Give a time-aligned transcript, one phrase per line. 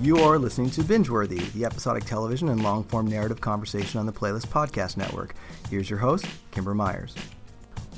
[0.00, 4.12] You are listening to Bingeworthy, the episodic television and long form narrative conversation on the
[4.12, 5.34] Playlist Podcast Network.
[5.68, 7.14] Here's your host, Kimber Myers.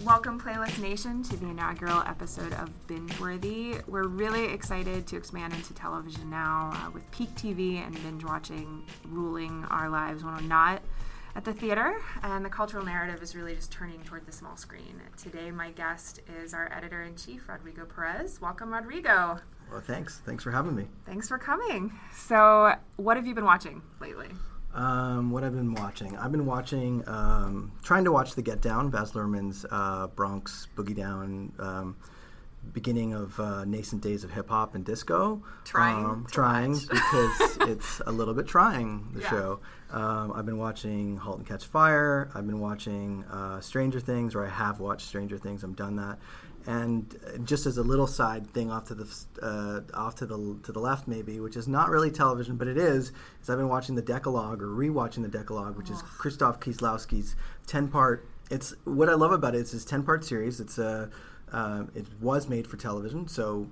[0.05, 3.87] Welcome, Playlist Nation, to the inaugural episode of Bingeworthy.
[3.87, 8.83] We're really excited to expand into television now uh, with peak TV and binge watching
[9.05, 10.83] ruling our lives when we're not
[11.37, 12.01] at the theater.
[12.25, 15.01] And the cultural narrative is really just turning toward the small screen.
[15.17, 18.41] Today, my guest is our editor in chief, Rodrigo Perez.
[18.41, 19.39] Welcome, Rodrigo.
[19.73, 20.21] Well, thanks.
[20.27, 20.87] Thanks for having me.
[21.07, 21.91] Thanks for coming.
[22.15, 24.29] So, what have you been watching lately?
[24.75, 28.89] Um, what I've been watching, I've been watching, um, trying to watch The Get Down,
[28.91, 31.97] Baz Luhrmann's uh, Bronx Boogie Down, um,
[32.73, 35.43] beginning of uh, nascent days of hip hop and disco.
[35.65, 39.09] Trying um, trying because it's a little bit trying.
[39.15, 39.31] The Yeah.
[39.31, 39.61] show.
[39.91, 42.31] Um, I've been watching *Halt and Catch Fire*.
[42.35, 45.65] I've been watching uh, *Stranger Things*, or I have watched *Stranger Things*.
[45.65, 46.19] I've done that.
[46.65, 49.09] And uh, just as a little side thing off to the
[49.43, 52.79] uh, off to the to the left, maybe, which is not really television, but it
[52.79, 53.11] is,
[53.43, 57.35] is I've been watching the Decalogue or rewatching the Decalogue, which is Christoph Kieslowski's
[57.67, 58.29] ten part.
[58.49, 60.61] It's what I love about it is his ten part series.
[60.61, 61.11] It's a
[61.53, 63.67] uh, it was made for television, so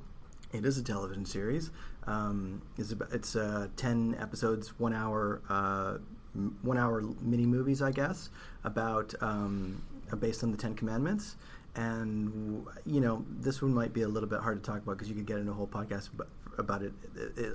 [0.52, 1.70] it is a television series.
[2.08, 5.98] Um, it's about, it's uh, ten episodes, one hour, uh,
[6.34, 8.30] m- one hour mini movies, I guess,
[8.64, 9.80] about um,
[10.10, 11.36] uh, based on the Ten Commandments.
[11.76, 15.08] And you know, this one might be a little bit hard to talk about because
[15.08, 16.10] you could get into a whole podcast
[16.58, 16.92] about, it,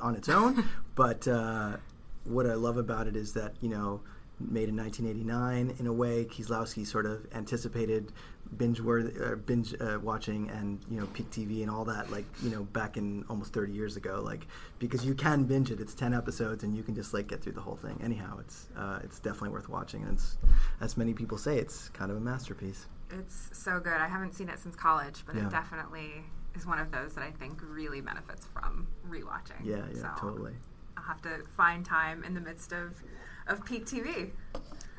[0.02, 0.64] on its own.
[0.96, 1.78] but uh,
[2.24, 4.02] what I love about it is that you know
[4.40, 8.12] made in 1989 in a way Kieslowski sort of anticipated
[8.58, 12.50] binge uh, binge uh, watching and you know peak TV and all that like you
[12.50, 14.48] know back in almost 30 years ago like
[14.80, 15.80] because you can binge it.
[15.80, 18.00] It's 10 episodes and you can just like get through the whole thing.
[18.04, 20.38] Anyhow it's uh, it's definitely worth watching and it's
[20.82, 23.94] as many people say it's kind of a masterpiece It's so good.
[23.94, 25.46] I haven't seen it since college, but Yeah.
[25.48, 26.24] it definitely
[26.56, 29.64] is one of those that I think really benefits from rewatching.
[29.64, 30.54] yeah yeah So totally
[30.98, 33.02] I'll have to find time in the midst of,
[33.48, 34.32] of peak TV.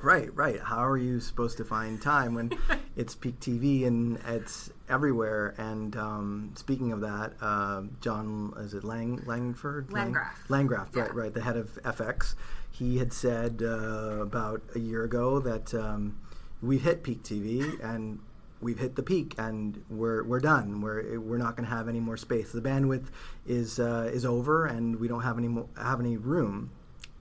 [0.02, 0.60] Right, right.
[0.60, 2.52] How are you supposed to find time when
[2.96, 5.54] it's peak TV and it's everywhere?
[5.56, 9.90] And um, speaking of that, uh, John, is it Lang Langford?
[9.90, 10.44] Lang- Landgraf.
[10.50, 11.02] Landgraf, Yeah.
[11.04, 11.34] right, right.
[11.34, 12.34] The head of FX.
[12.70, 16.18] He had said uh, about a year ago that um,
[16.62, 18.18] we've hit peak TV and
[18.60, 20.80] we've hit the peak and we're we're done.
[20.80, 22.52] We're we're not going to have any more space.
[22.52, 23.06] The bandwidth
[23.46, 26.70] is uh, is over and we don't have any more, have any room.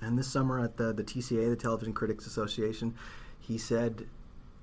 [0.02, 2.94] And this summer at the, the TCA, the Television Critics Association,
[3.40, 4.06] he said,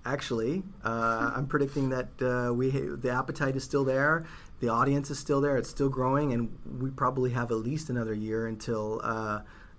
[0.04, 4.24] actually, uh, I'm predicting that uh, we the appetite is still there,
[4.60, 8.14] the audience is still there, it's still growing, and we probably have at least another
[8.14, 9.00] year until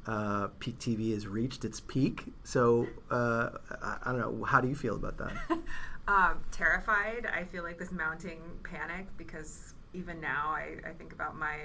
[0.05, 2.25] uh, peak TV has reached its peak.
[2.43, 3.49] So uh,
[3.81, 4.43] I, I don't know.
[4.43, 5.33] How do you feel about that?
[6.07, 7.25] Um, terrified.
[7.33, 11.55] I feel like this mounting panic because even now I, I think about my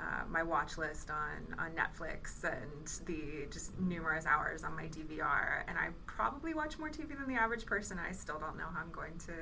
[0.00, 5.64] uh, my watch list on, on Netflix and the just numerous hours on my DVR,
[5.66, 7.98] and I probably watch more TV than the average person.
[7.98, 9.32] I still don't know how I'm going to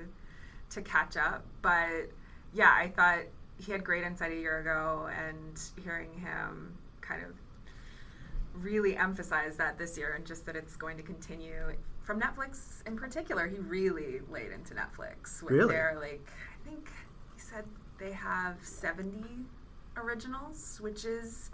[0.71, 2.11] to catch up, but
[2.55, 3.25] yeah, I thought
[3.59, 7.35] he had great insight a year ago, and hearing him kind of
[8.61, 11.73] really emphasize that this year and just that it's going to continue
[12.03, 13.47] from Netflix in particular.
[13.47, 15.75] He really laid into Netflix with Really?
[15.75, 16.27] their like
[16.65, 16.89] I think
[17.35, 17.65] he said
[17.99, 19.25] they have 70
[19.97, 21.51] originals, which is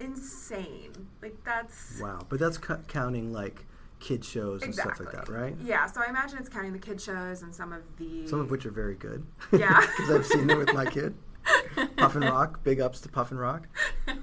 [0.00, 0.92] insane.
[1.22, 3.64] Like that's wow, but that's cu- counting like
[4.00, 5.54] kid shows and exactly stuff like that, right?
[5.62, 8.50] Yeah, so I imagine it's counting the kid shows and some of the Some of
[8.50, 9.24] which are very good.
[9.52, 9.80] Yeah.
[9.96, 11.14] because I've seen them with my kid.
[11.96, 13.68] Puffin Rock, big ups to Puffin Rock.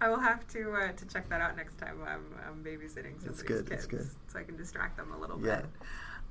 [0.00, 3.42] I will have to uh, to check that out next time I'm, I'm babysitting somebody's
[3.42, 4.08] good, kids, that's good.
[4.28, 5.56] so I can distract them a little Yeah.
[5.62, 5.66] bit.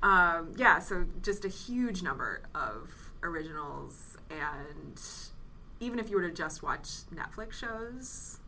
[0.02, 2.90] Um, yeah, so just a huge number of
[3.22, 5.00] originals, and
[5.78, 8.40] even if you were to just watch Netflix shows,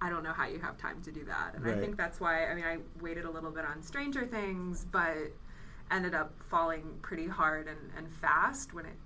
[0.00, 1.54] I don't know how you have time to do that.
[1.54, 2.46] And I think that's why.
[2.46, 5.32] I mean, I waited a little bit on Stranger Things, but
[5.90, 8.96] ended up falling pretty hard and, and fast when it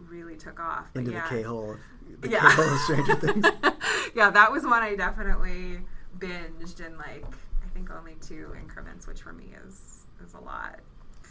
[0.00, 0.86] really took off.
[0.92, 1.22] But Into yeah.
[1.28, 1.76] the K hole,
[2.20, 2.50] the Yeah.
[2.50, 3.46] Hole of Stranger Things.
[4.14, 5.80] yeah, that was one I definitely
[6.18, 7.24] binged in like
[7.62, 10.80] I think only two increments, which for me is is a lot.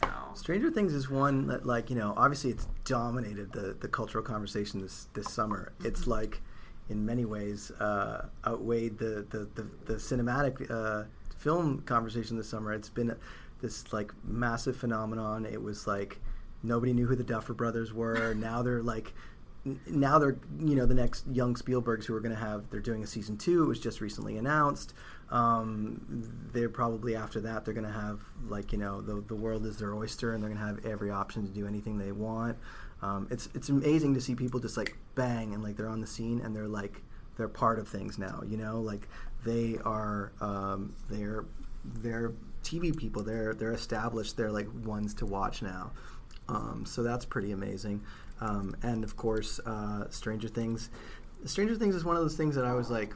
[0.02, 4.24] So Stranger Things is one that, like, you know, obviously it's dominated the, the cultural
[4.24, 5.72] conversation this this summer.
[5.78, 5.88] Mm-hmm.
[5.88, 6.42] It's like,
[6.90, 11.06] in many ways, uh, outweighed the the the, the cinematic uh,
[11.38, 12.74] film conversation this summer.
[12.74, 13.16] It's been
[13.62, 15.46] this like massive phenomenon.
[15.46, 16.20] It was like
[16.62, 18.34] nobody knew who the Duffer Brothers were.
[18.38, 19.14] now they're like
[19.88, 23.04] now they're you know the next young Spielbergs who are going to have they're doing
[23.04, 23.64] a season two.
[23.64, 24.94] It was just recently announced.
[25.32, 26.06] Um,
[26.52, 29.78] they're probably after that they're going to have like you know the the world is
[29.78, 32.58] their oyster and they're going to have every option to do anything they want.
[33.02, 36.08] Um, it's it's amazing to see people just like bang and like they're on the
[36.08, 37.02] scene and they're like
[37.38, 38.44] they're part of things now.
[38.46, 39.08] You know like
[39.46, 41.46] they are um, they're
[41.86, 42.34] they're
[42.64, 43.24] TV people.
[43.24, 44.36] They're they're established.
[44.36, 45.92] They're like ones to watch now.
[46.50, 48.04] Um, so that's pretty amazing.
[48.42, 50.90] Um, and of course, uh, Stranger Things.
[51.46, 53.14] Stranger Things is one of those things that I was like,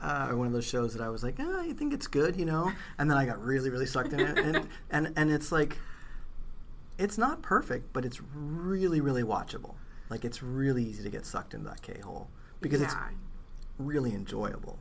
[0.00, 2.44] uh, one of those shows that I was like, oh, I think it's good, you
[2.44, 2.70] know.
[2.98, 5.76] And then I got really, really sucked in it, and and and it's like,
[6.98, 9.74] it's not perfect, but it's really, really watchable.
[10.10, 12.28] Like it's really easy to get sucked into that K hole
[12.60, 12.86] because yeah.
[12.86, 12.96] it's
[13.78, 14.78] really enjoyable.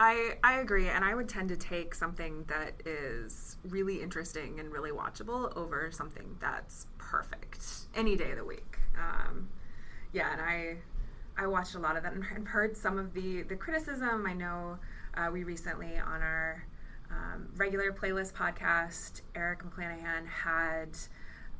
[0.00, 4.72] I, I agree, and I would tend to take something that is really interesting and
[4.72, 8.78] really watchable over something that's perfect any day of the week.
[8.98, 9.48] Um,
[10.12, 10.76] yeah, and I
[11.36, 14.26] I watched a lot of that and heard some of the the criticism.
[14.26, 14.78] I know
[15.16, 16.64] uh, we recently on our
[17.10, 20.96] um, regular playlist podcast, Eric McClanahan had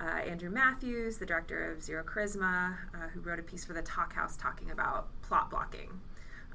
[0.00, 3.82] uh, Andrew Matthews, the director of Zero Charisma, uh, who wrote a piece for the
[3.82, 6.00] Talkhouse talking about plot blocking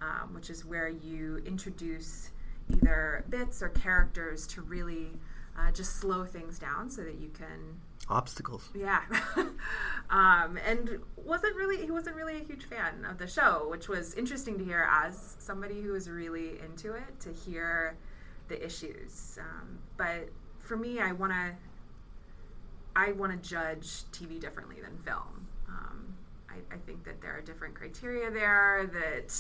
[0.02, 2.32] um, which is where you introduce
[2.72, 5.12] either bits or characters to really
[5.58, 7.80] uh, just slow things down so that you can
[8.10, 8.70] obstacles.
[8.74, 9.02] Yeah,
[10.10, 14.14] um, and wasn't really he wasn't really a huge fan of the show, which was
[14.16, 17.96] interesting to hear as somebody who was really into it to hear
[18.48, 19.38] the issues.
[19.40, 20.30] Um, but
[20.60, 21.56] for me, I want to
[22.96, 25.48] I want to judge TV differently than film.
[25.68, 26.14] Um,
[26.50, 29.36] I, I, think that there are different criteria there that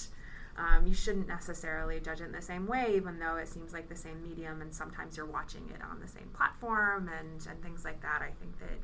[0.58, 3.88] um, you shouldn't necessarily judge it in the same way, even though it seems like
[3.88, 7.86] the same medium, and sometimes you're watching it on the same platform and, and things
[7.86, 8.22] like that.
[8.22, 8.80] I think that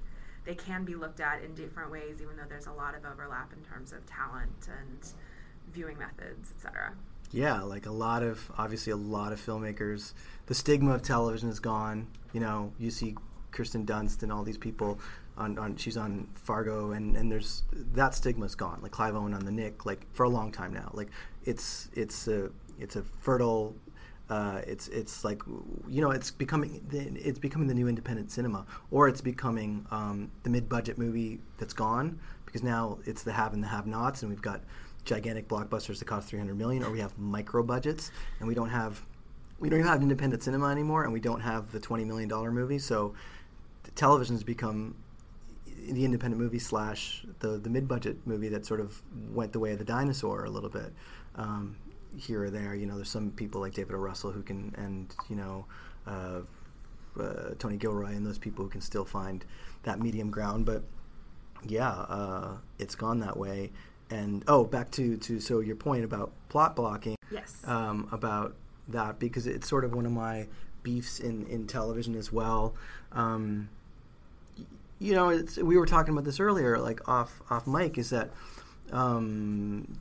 [0.45, 3.51] they can be looked at in different ways, even though there's a lot of overlap
[3.53, 5.13] in terms of talent and
[5.73, 6.93] viewing methods, etc.
[7.31, 10.13] Yeah, like a lot of obviously a lot of filmmakers.
[10.45, 12.07] The stigma of television is gone.
[12.31, 13.15] You know, you see
[13.51, 14.99] Kirsten Dunst and all these people
[15.37, 18.79] on, on she's on Fargo and, and there's that stigma's gone.
[18.81, 20.91] Like Clive Owen on the Knick, like for a long time now.
[20.93, 21.09] Like
[21.43, 22.49] it's it's a
[22.79, 23.75] it's a fertile
[24.29, 25.41] uh, it's it's like
[25.87, 30.49] you know it's becoming it's becoming the new independent cinema, or it's becoming um, the
[30.49, 34.61] mid-budget movie that's gone because now it's the have and the have-nots, and we've got
[35.03, 39.05] gigantic blockbusters that cost 300 million, or we have micro budgets, and we don't have
[39.59, 42.51] we don't even have independent cinema anymore, and we don't have the 20 million dollar
[42.51, 42.79] movie.
[42.79, 43.13] So
[43.93, 44.95] television's become
[45.89, 49.01] the independent movie slash the the mid budget movie that sort of
[49.31, 50.93] went the way of the dinosaur a little bit.
[51.35, 51.77] Um,
[52.17, 53.97] here or there, you know, there's some people like David O.
[53.97, 55.65] Russell who can, and you know,
[56.07, 56.41] uh,
[57.19, 59.45] uh, Tony Gilroy and those people who can still find
[59.83, 60.65] that medium ground.
[60.65, 60.83] But
[61.67, 63.71] yeah, uh, it's gone that way.
[64.09, 67.15] And oh, back to to so your point about plot blocking.
[67.31, 67.61] Yes.
[67.65, 68.55] Um, about
[68.87, 70.47] that because it's sort of one of my
[70.83, 72.75] beefs in in television as well.
[73.11, 73.69] Um,
[74.99, 78.31] you know, we were talking about this earlier, like off off mic, is that
[78.91, 79.97] um,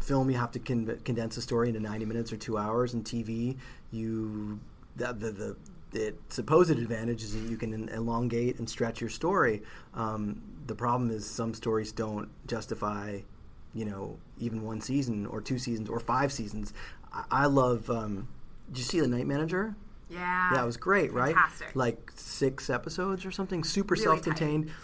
[0.00, 3.04] film you have to con- condense a story into 90 minutes or two hours, and
[3.04, 3.56] TV
[3.92, 4.58] you
[4.96, 5.56] the the, the
[5.92, 9.62] the supposed advantage is that you can elongate and stretch your story.
[9.94, 13.20] Um, the problem is some stories don't justify,
[13.74, 16.72] you know, even one season or two seasons or five seasons.
[17.12, 17.90] I, I love.
[17.90, 18.28] Um,
[18.68, 19.76] did you see the Night Manager?
[20.12, 20.54] Yeah.
[20.54, 21.68] Yeah, it was great, Fantastic.
[21.68, 21.76] right?
[21.76, 24.66] Like six episodes or something, super really self-contained.
[24.68, 24.74] Tight.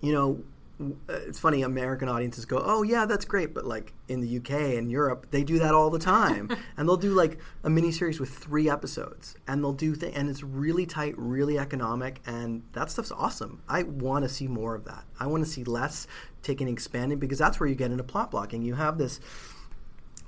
[0.00, 0.44] You know,
[0.78, 4.76] uh, it's funny American audiences go, "Oh yeah, that's great," but like in the UK
[4.76, 8.20] and Europe, they do that all the time, and they'll do like a mini series
[8.20, 12.90] with three episodes, and they'll do things, and it's really tight, really economic, and that
[12.90, 13.62] stuff's awesome.
[13.68, 15.04] I want to see more of that.
[15.18, 16.06] I want to see less
[16.42, 18.62] taken expanding because that's where you get into plot blocking.
[18.62, 19.18] You have this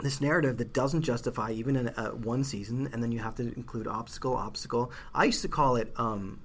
[0.00, 3.42] this narrative that doesn't justify even in a, one season, and then you have to
[3.42, 4.92] include obstacle, obstacle.
[5.14, 6.40] I used to call it um,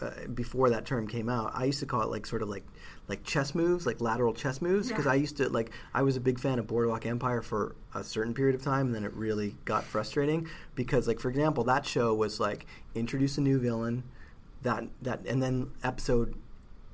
[0.00, 1.52] uh, before that term came out.
[1.54, 2.64] I used to call it like sort of like
[3.08, 5.12] like chess moves, like lateral chess moves, because yeah.
[5.12, 8.34] I used to like I was a big fan of Boardwalk Empire for a certain
[8.34, 12.12] period of time, and then it really got frustrating because, like for example, that show
[12.14, 14.02] was like introduce a new villain,
[14.62, 16.34] that that, and then episode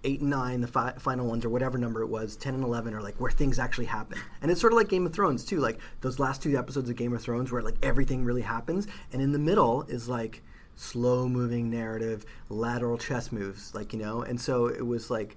[0.05, 2.95] eight and nine, the fi- final ones, or whatever number it was, ten and eleven,
[2.95, 5.61] are like where things actually happen, and it's sort of like Game of Thrones too,
[5.61, 9.23] like those last two episodes of Game of Thrones where like everything really happens, and
[9.23, 10.43] in the middle is like
[10.75, 14.23] slow moving narrative, lateral chess moves, like you know.
[14.23, 15.37] And so it was like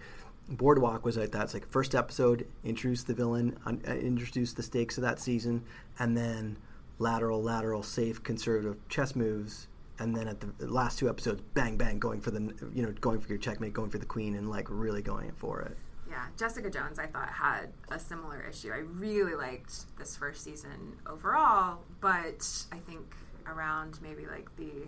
[0.49, 1.43] Boardwalk was like that.
[1.43, 5.63] It's like first episode, introduce the villain, un- uh, introduce the stakes of that season,
[5.99, 6.57] and then
[6.99, 9.67] lateral, lateral, safe, conservative chess moves.
[9.99, 13.19] And then at the last two episodes, bang, bang, going for the, you know, going
[13.21, 15.77] for your checkmate, going for the queen, and like really going for it.
[16.09, 18.71] Yeah, Jessica Jones, I thought had a similar issue.
[18.71, 23.15] I really liked this first season overall, but I think
[23.47, 24.87] around maybe like the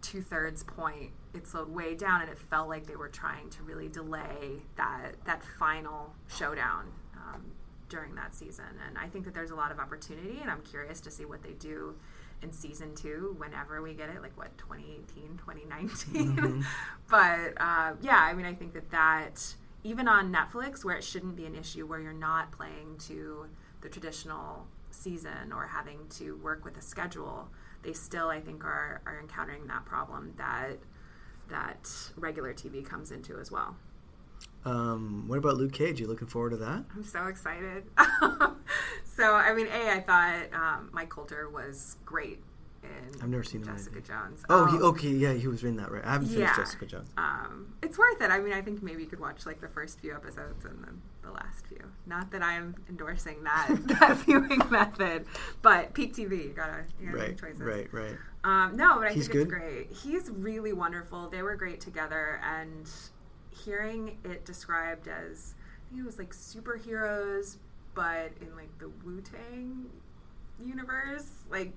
[0.00, 3.62] two thirds point, it slowed way down, and it felt like they were trying to
[3.62, 7.42] really delay that that final showdown um,
[7.88, 8.64] during that season.
[8.86, 11.42] And I think that there's a lot of opportunity, and I'm curious to see what
[11.42, 11.94] they do
[12.42, 16.62] in season two whenever we get it like what 2018 2019 mm-hmm.
[17.08, 21.36] but uh, yeah i mean i think that that even on netflix where it shouldn't
[21.36, 23.46] be an issue where you're not playing to
[23.80, 27.48] the traditional season or having to work with a schedule
[27.82, 30.78] they still I think are are encountering that problem that
[31.48, 33.76] that regular TV comes into as well.
[34.64, 36.00] Um, what about Luke Cage?
[36.00, 36.84] You looking forward to that?
[36.94, 37.84] I'm so excited.
[39.04, 42.40] so I mean, a I thought um, Mike Colter was great
[42.82, 44.42] in I've never seen Jessica Jones.
[44.48, 46.04] Oh, he, um, okay, yeah, he was in that, right?
[46.04, 47.10] I haven't finished Jessica Jones.
[47.16, 48.30] Um, it's worth it.
[48.30, 51.00] I mean, I think maybe you could watch like the first few episodes and then
[51.22, 51.82] the last few.
[52.06, 53.68] Not that I am endorsing that
[54.00, 55.26] that viewing method,
[55.60, 57.60] but peak TV, you gotta, you gotta right, make choices.
[57.60, 59.42] Right, right, um, no, but I He's think good?
[59.42, 59.92] it's great.
[59.92, 61.28] He's really wonderful.
[61.28, 62.88] They were great together, and
[63.52, 65.54] hearing it described as
[65.86, 67.56] I think it was like superheroes,
[67.94, 69.90] but in like the Wu Tang
[70.64, 71.72] universe, like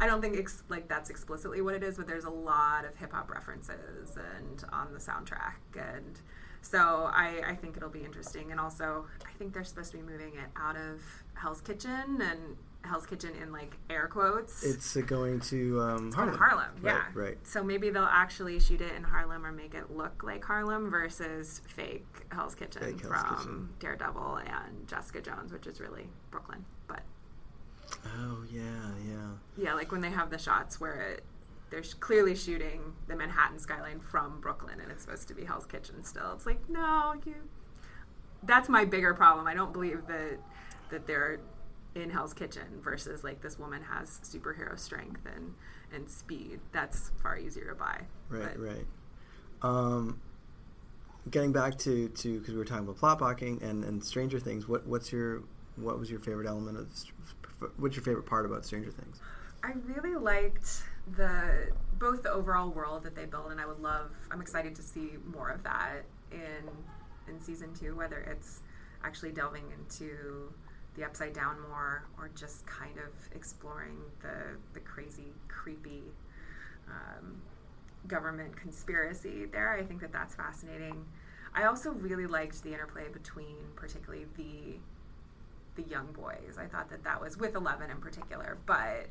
[0.00, 2.96] I don't think ex- like that's explicitly what it is, but there's a lot of
[2.96, 6.20] hip hop references and on the soundtrack, and
[6.60, 8.50] so I, I think it'll be interesting.
[8.50, 11.02] And also, I think they're supposed to be moving it out of
[11.34, 14.64] Hell's Kitchen and Hell's Kitchen in like air quotes.
[14.64, 16.38] It's uh, going to um, Harlem.
[16.38, 16.92] Harlem, yeah.
[16.92, 17.38] Right, right.
[17.42, 21.60] So maybe they'll actually shoot it in Harlem or make it look like Harlem versus
[21.68, 23.68] fake Hell's Kitchen fake Hell's from Kitchen.
[23.78, 26.64] Daredevil and Jessica Jones, which is really Brooklyn.
[26.86, 27.02] But
[28.18, 28.62] Oh yeah,
[29.06, 29.28] yeah.
[29.58, 31.24] Yeah, like when they have the shots where it
[31.68, 36.04] they're clearly shooting the Manhattan skyline from Brooklyn and it's supposed to be Hell's Kitchen
[36.04, 36.32] still.
[36.32, 37.34] It's like, no, you
[38.42, 39.46] that's my bigger problem.
[39.46, 40.38] I don't believe that
[40.90, 41.40] that they're
[41.94, 45.54] in Hell's Kitchen versus like this woman has superhero strength and
[45.92, 46.60] and speed.
[46.72, 48.02] That's far easier to buy.
[48.28, 48.86] Right, but, right.
[49.62, 50.20] Um,
[51.30, 54.68] getting back to to because we were talking about plot blocking and and Stranger Things.
[54.68, 55.42] What what's your
[55.76, 56.88] what was your favorite element of
[57.78, 59.20] what's your favorite part about Stranger Things?
[59.62, 60.82] I really liked
[61.16, 64.10] the both the overall world that they build, and I would love.
[64.30, 66.68] I'm excited to see more of that in
[67.28, 67.94] in season two.
[67.94, 68.60] Whether it's
[69.04, 70.52] actually delving into
[70.96, 76.02] the upside down more, or just kind of exploring the the crazy, creepy
[76.88, 77.42] um,
[78.06, 79.74] government conspiracy there.
[79.74, 81.04] I think that that's fascinating.
[81.54, 84.78] I also really liked the interplay between, particularly the
[85.82, 86.56] the young boys.
[86.58, 89.08] I thought that that was with Eleven in particular, but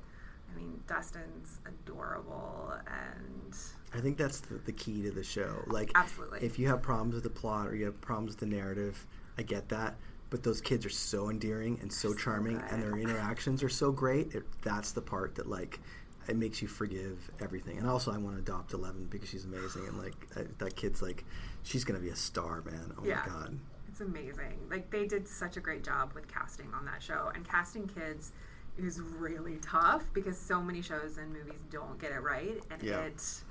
[0.51, 3.55] I mean Dustin's adorable and
[3.93, 5.63] I think that's the, the key to the show.
[5.67, 8.55] Like absolutely, if you have problems with the plot or you have problems with the
[8.55, 9.05] narrative,
[9.37, 9.95] I get that.
[10.29, 13.69] But those kids are so endearing and so They're charming, so and their interactions are
[13.69, 14.33] so great.
[14.33, 15.79] It, that's the part that like
[16.27, 17.77] it makes you forgive everything.
[17.77, 21.01] And also, I want to adopt Eleven because she's amazing, and like I, that kid's
[21.01, 21.23] like,
[21.63, 22.93] she's gonna be a star, man.
[22.97, 23.21] Oh yeah.
[23.25, 23.59] my god.
[23.87, 24.59] It's amazing.
[24.69, 28.31] Like they did such a great job with casting on that show, and casting kids
[28.77, 32.99] is really tough because so many shows and movies don't get it right, and yeah.
[33.01, 33.43] it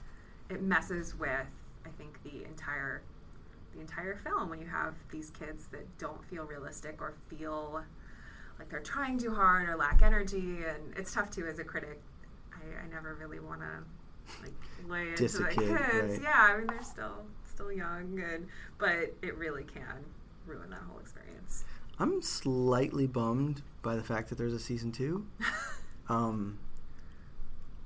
[0.50, 1.46] it messes with
[1.84, 3.02] I think the entire
[3.74, 7.82] the entire film when you have these kids that don't feel realistic or feel
[8.58, 12.00] like they're trying too hard or lack energy, and it's tough too as a critic.
[12.52, 14.52] I, I never really want to like
[14.88, 16.12] lay into the kid, kids.
[16.12, 16.22] Right.
[16.22, 18.46] Yeah, I mean they're still still young, and
[18.78, 20.04] but it really can
[20.46, 21.64] ruin that whole experience.
[21.98, 25.26] I'm slightly bummed by the fact that there's a season two.
[26.08, 26.58] um,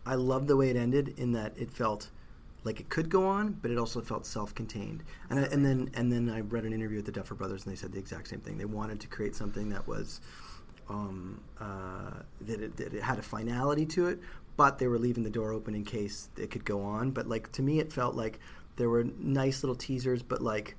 [0.06, 2.10] I love the way it ended in that it felt
[2.64, 5.04] like it could go on, but it also felt self-contained.
[5.30, 7.72] And, I, and then and then I read an interview with the Duffer Brothers, and
[7.72, 8.58] they said the exact same thing.
[8.58, 10.20] They wanted to create something that was
[10.88, 14.18] um, uh, that, it, that, it, had a finality to it,
[14.56, 17.10] but they were leaving the door open in case it could go on.
[17.10, 18.40] But like to me, it felt like
[18.76, 20.76] there were nice little teasers, but like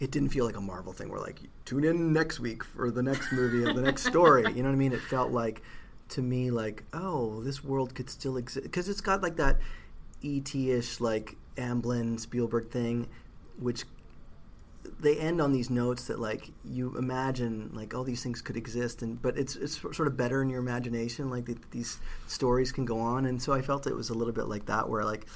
[0.00, 3.02] it didn't feel like a Marvel thing where like tune in next week for the
[3.02, 4.42] next movie or the next story.
[4.42, 4.92] You know what I mean?
[4.92, 5.62] It felt like
[6.10, 9.58] to me like oh this world could still exist because it's got like that
[10.24, 13.08] ET-ish like Amblin Spielberg thing,
[13.58, 13.84] which
[15.00, 19.02] they end on these notes that like you imagine like all these things could exist
[19.02, 22.84] and but it's it's sort of better in your imagination like the, these stories can
[22.84, 25.26] go on and so I felt it was a little bit like that where like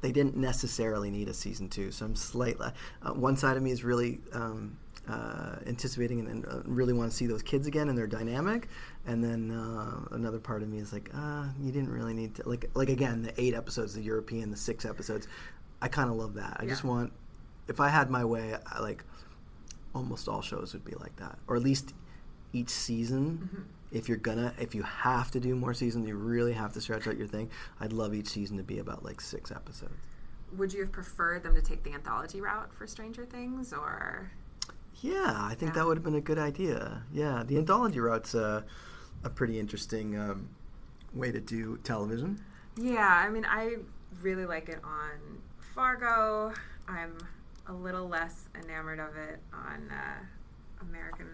[0.00, 2.68] they didn't necessarily need a season two so I'm slightly
[3.02, 4.78] uh, one side of me is really um,
[5.08, 8.68] uh, anticipating and, and uh, really want to see those kids again and their dynamic
[9.06, 12.48] and then uh, another part of me is like ah you didn't really need to
[12.48, 15.26] like like again the eight episodes the European the six episodes
[15.80, 17.12] I kind of love that I just want
[17.68, 19.04] if I had my way, I, like
[19.94, 21.94] almost all shows would be like that, or at least
[22.52, 23.38] each season.
[23.44, 23.62] Mm-hmm.
[23.90, 27.06] If you're gonna, if you have to do more seasons, you really have to stretch
[27.06, 27.50] out your thing.
[27.80, 29.92] I'd love each season to be about like six episodes.
[30.56, 34.30] Would you have preferred them to take the anthology route for Stranger Things, or
[35.00, 35.80] Yeah, I think Yeah.
[35.80, 37.02] that would have been a good idea.
[37.12, 38.64] Yeah, the anthology route's a,
[39.24, 40.48] a pretty interesting um,
[41.14, 42.42] way to do television.
[42.76, 43.76] Yeah, I mean, I
[44.22, 45.38] really like it on
[45.74, 46.52] Fargo.
[46.88, 47.16] I'm
[47.66, 51.26] a little less enamored of it on uh, American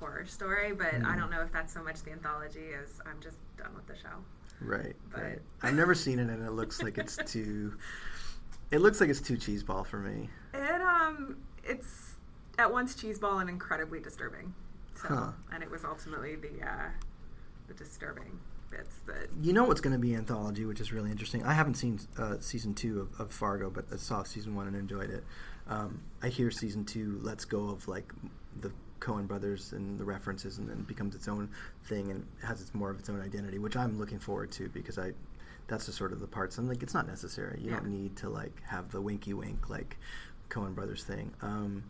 [0.00, 1.18] Horror Story, but I Mm.
[1.18, 4.24] don't know if that's so much the anthology as I'm just done with the show.
[4.60, 5.42] Right, But- right.
[5.62, 7.74] I've never seen it, and it looks like it's too.
[8.70, 10.28] It looks like it's too cheeseball for me.
[10.54, 12.16] It um, it's
[12.58, 14.54] at once cheeseball and incredibly disturbing.
[14.94, 15.32] So, Huh.
[15.52, 16.88] and it was ultimately the uh,
[17.68, 18.38] the disturbing
[18.70, 21.44] bits that You know what's going to be anthology, which is really interesting.
[21.44, 24.74] I haven't seen uh, season two of, of Fargo, but I saw season one and
[24.76, 25.22] enjoyed it.
[25.68, 28.12] Um, I hear season two lets go of like
[28.60, 31.48] the Coen brothers and the references, and then becomes its own
[31.84, 34.98] thing and has its more of its own identity, which I'm looking forward to because
[34.98, 35.12] I
[35.68, 37.58] that's the sort of the parts I'm like it's not necessary.
[37.60, 37.76] You Yeah.
[37.80, 39.96] don't need to like have the winky wink like
[40.48, 41.32] Coen brothers thing.
[41.42, 41.82] Um,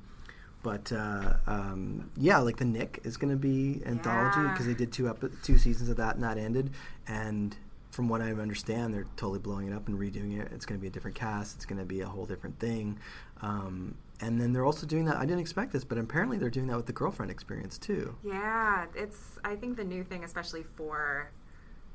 [0.63, 4.51] but uh, um, yeah, like the Knick is going to be anthology Yeah.
[4.53, 6.71] because they did two epi- two seasons of that and that ended.
[7.07, 7.55] And
[7.91, 10.51] from what I understand, they're totally blowing it up and redoing it.
[10.53, 11.57] It's going to be a different cast.
[11.57, 12.99] It's going to be a whole different thing.
[13.43, 15.17] Um, and then they're also doing that.
[15.17, 18.17] I didn't expect this, but apparently they're doing that with the girlfriend experience too.
[18.25, 21.31] Yeah, it's I think the new thing, especially for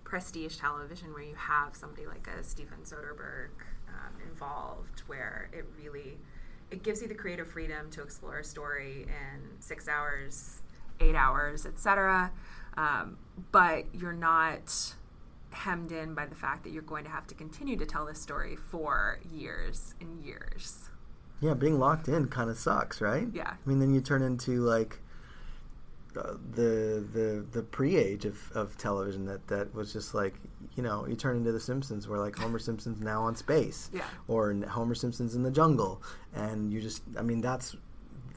[0.03, 3.49] prestige television, where you have somebody like a Steven Soderbergh
[3.87, 6.17] um, involved, where it really
[6.69, 10.61] it gives you the creative freedom to explore a story in six hours,
[10.99, 12.31] eight hours, etc.
[12.77, 13.17] Um,
[13.51, 14.95] but you're not
[15.51, 18.21] hemmed in by the fact that you're going to have to continue to tell this
[18.21, 20.89] story for years and years.
[21.41, 23.27] Yeah, being locked in kind of sucks, right?
[23.33, 23.49] Yeah.
[23.49, 24.99] I mean, then you turn into like
[26.15, 30.35] uh, the the the pre-age of, of television that that was just like
[30.75, 34.03] you know you turn into the Simpsons where like Homer Simpson's now on space, Yeah.
[34.27, 36.01] or Homer Simpson's in the jungle,
[36.35, 37.75] and you just I mean that's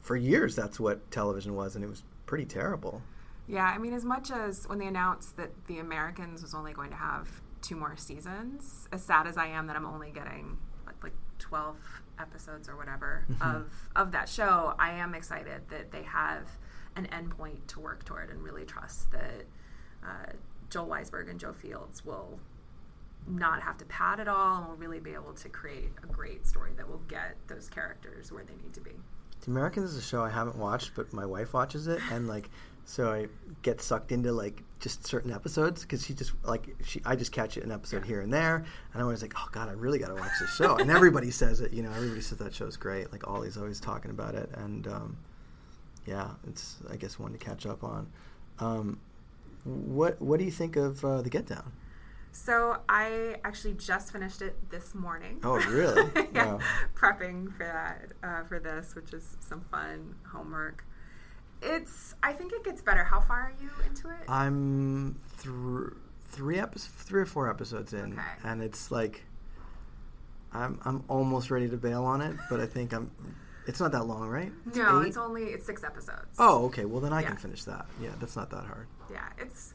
[0.01, 3.01] for years that's what television was, and it was pretty terrible.
[3.47, 6.89] Yeah, I mean, as much as when they announced that The Americans was only going
[6.89, 7.29] to have
[7.61, 11.77] two more seasons, as sad as I am that I'm only getting like, like 12
[12.19, 16.49] episodes or whatever of of that show, I am excited that they have
[16.95, 19.45] an endpoint to work toward and really trust that
[20.03, 20.31] uh,
[20.69, 22.39] Joel Weisberg and Joe Fields will
[23.27, 26.45] not have to pad at all and will really be able to create a great
[26.45, 28.91] story that will get those characters where they need to be.
[29.41, 32.49] The Americans is a show I haven't watched, but my wife watches it, and like,
[32.85, 33.27] so I
[33.63, 37.57] get sucked into like just certain episodes because she just like she I just catch
[37.57, 38.07] an episode Yeah.
[38.07, 40.55] here and there, and I'm always like, oh god, I really got to watch this
[40.55, 40.75] show.
[40.77, 43.11] And everybody says it, you know, everybody says that show's great.
[43.11, 45.17] Like Ollie's always talking about it, and um,
[46.05, 48.07] yeah, it's I guess one to catch up on.
[48.59, 48.99] Um,
[49.63, 51.71] what what do you think of uh, the Get Down?
[52.31, 55.39] So I actually just finished it this morning.
[55.43, 56.11] Oh, really?
[56.35, 56.59] yeah, Wow.
[56.93, 60.83] prepping for that uh, for this, which is some fun homework.
[61.61, 62.15] It's.
[62.23, 63.03] I think it gets better.
[63.03, 64.29] How far are you into it?
[64.29, 65.89] I'm thr
[66.25, 68.21] three episodes, three or four episodes in, Okay.
[68.43, 69.23] and it's like
[70.51, 73.11] I'm I'm almost ready to bail on it, but I think I'm.
[73.67, 74.51] It's not that long, right?
[74.67, 75.07] It's no, eight?
[75.07, 76.35] it's only it's six episodes.
[76.37, 76.85] Oh, okay.
[76.85, 77.87] Well, then I can finish that.
[78.01, 78.87] Yeah, that's not that hard.
[79.11, 79.29] yeah.
[79.39, 79.73] It's.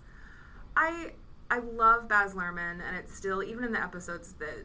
[0.77, 1.13] I
[1.51, 4.65] I love Baz Luhrmann, and it's still even in the episodes that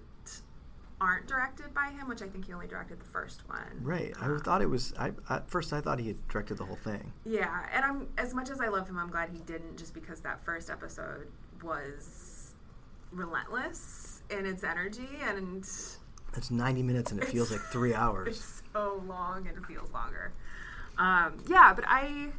[1.06, 3.80] aren't directed by him, which I think he only directed the first one.
[3.82, 4.13] Right.
[4.20, 4.94] I Um, thought it was.
[4.98, 7.13] I at first I thought he had directed the whole thing.
[7.26, 10.20] Yeah, and I'm as much as I love him, I'm glad he didn't, just because
[10.22, 11.28] that first episode
[11.63, 12.56] was
[13.12, 15.60] relentless in its energy, and
[16.38, 18.28] It's 90 minutes and it feels like three hours.
[18.38, 20.34] it's so long and it feels longer.
[20.98, 22.32] Um, yeah, but I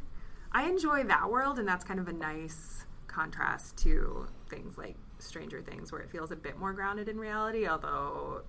[0.51, 5.61] I enjoy that world, and that's kind of a nice contrast to things like Stranger
[5.61, 7.67] Things, where it feels a bit more grounded in reality.
[7.67, 8.41] Although,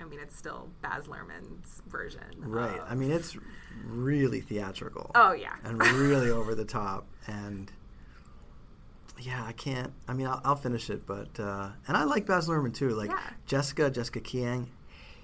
[0.00, 2.22] I mean, it's still Baz Luhrmann's version.
[2.38, 2.78] Right.
[2.78, 3.36] of- I mean, it's
[3.84, 5.10] really theatrical.
[5.14, 7.70] oh yeah, and really over the top and
[9.20, 12.48] yeah i can't i mean i'll, I'll finish it but uh and i like baz
[12.48, 13.18] luhrmann too like Yeah.
[13.46, 14.68] jessica jessica kiang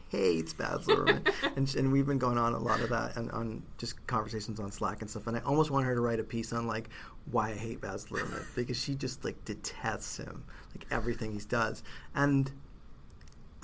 [0.08, 3.62] hates Baz Luhrmann, and, and we've been going on a lot of that and on
[3.78, 5.26] just conversations on Slack and stuff.
[5.26, 6.88] And I almost want her to write a piece on like
[7.32, 11.82] why I hate Baz Luhrmann because she just like detests him, like everything he does.
[12.14, 12.52] And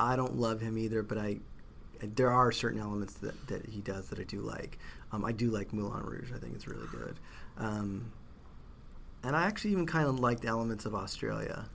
[0.01, 1.39] I don't love him either, but I
[2.03, 4.79] there are certain elements that, that he does that I do like.
[5.13, 6.33] Um, I do like Moulin Rouge.
[6.35, 7.17] I think it's really good.
[7.59, 8.11] Um,
[9.23, 11.67] and I actually even kind of liked elements of Australia.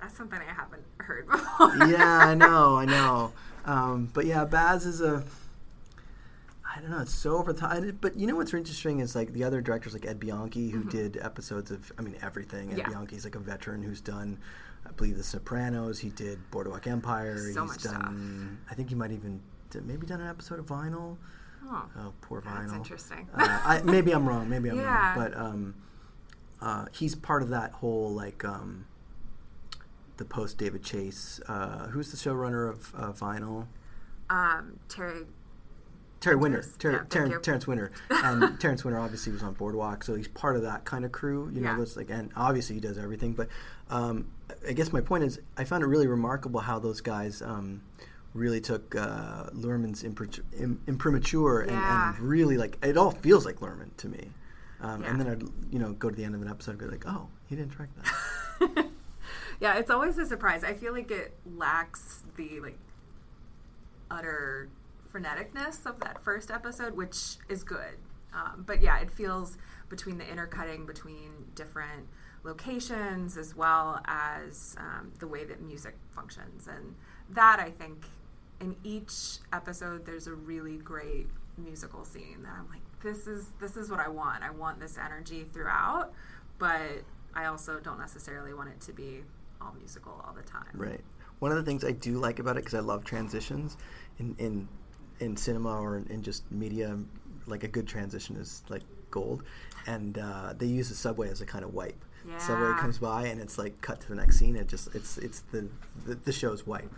[0.00, 1.76] That's something I haven't heard before.
[1.88, 3.32] yeah, I know, I know.
[3.64, 5.22] Um, but yeah, Baz is a.
[6.64, 7.00] I don't know.
[7.00, 7.82] It's so over the top.
[8.00, 10.88] But you know what's interesting is like the other directors, like Ed Bianchi, who mm-hmm.
[10.88, 12.72] did episodes of, I mean, everything.
[12.72, 12.88] Ed yeah.
[12.88, 14.38] Bianchi's like a veteran who's done,
[14.90, 16.00] I believe, The Sopranos.
[16.00, 17.38] He did Boardwalk Empire.
[17.38, 18.58] So He's much done.
[18.58, 18.72] Stuff.
[18.72, 21.16] I think he might even did, maybe done an episode of Vinyl.
[21.64, 22.62] Oh, oh poor Vinyl.
[22.62, 23.28] That's interesting.
[23.34, 24.48] uh, I, maybe I'm wrong.
[24.48, 25.14] Maybe I'm yeah.
[25.14, 25.30] wrong.
[25.30, 25.74] But um,
[26.60, 28.44] uh, he's part of that whole like.
[28.44, 28.86] Um,
[30.20, 31.40] the post David Chase.
[31.48, 33.66] Uh, who's the showrunner of uh, Vinyl?
[34.28, 35.24] Um, Terry.
[36.20, 40.14] Terry Winter, Terry, yeah, Terence, Terence Winter, and Terence Winter obviously was on Boardwalk, so
[40.14, 41.50] he's part of that kind of crew.
[41.54, 41.78] You know, yeah.
[41.78, 43.32] that's like, and obviously he does everything.
[43.32, 43.48] But
[43.88, 44.30] um,
[44.66, 47.82] I guess my point is, I found it really remarkable how those guys um,
[48.34, 52.14] really took uh, Luhrmann's impr- Im- imprimatur and, yeah.
[52.14, 54.30] and, really like it all feels like Luhrmann to me.
[54.80, 55.10] Um, yeah.
[55.10, 57.06] And then I'd you know go to the end of an episode and go like,
[57.06, 58.86] oh, he didn't direct that.
[59.60, 60.64] yeah, it's always a surprise.
[60.64, 62.78] I feel like it lacks the like
[64.10, 64.68] utter
[65.12, 67.96] freneticness of that first episode, which is good.
[68.32, 72.06] Um, but yeah, it feels between the intercutting between different
[72.42, 76.94] locations as well as um, the way that music functions, and
[77.30, 78.06] that I think
[78.60, 83.76] in each episode there's a really great musical scene that I'm like, this is this
[83.76, 84.42] is what I want.
[84.42, 86.12] I want this energy throughout,
[86.58, 87.02] but
[87.34, 89.22] I also don't necessarily want it to be
[89.60, 90.68] all musical all the time.
[90.74, 91.00] Right.
[91.38, 93.76] One of the things I do like about it because I love transitions
[94.18, 94.68] in in
[95.20, 96.98] in cinema or in just media,
[97.46, 99.42] like a good transition is like gold,
[99.86, 102.04] and uh, they use the subway as a kind of wipe.
[102.28, 102.38] Yeah.
[102.38, 104.56] Subway comes by and it's like cut to the next scene.
[104.56, 105.68] It just it's it's the
[106.06, 106.92] the, the show's wipe,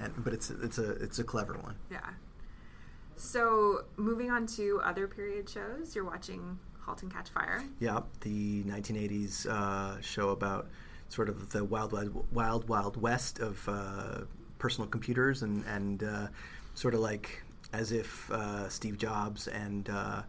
[0.00, 1.76] and but it's it's a it's a clever one.
[1.90, 2.00] Yeah.
[3.16, 7.64] So moving on to other period shows, you're watching *Halt and Catch Fire*.
[7.80, 10.68] Yeah, the 1980s uh, show about
[11.08, 14.20] sort of the wild, wild, wild, wild west of uh,
[14.58, 16.26] personal computers and and uh,
[16.74, 20.22] sort of like as if uh, Steve Jobs and uh,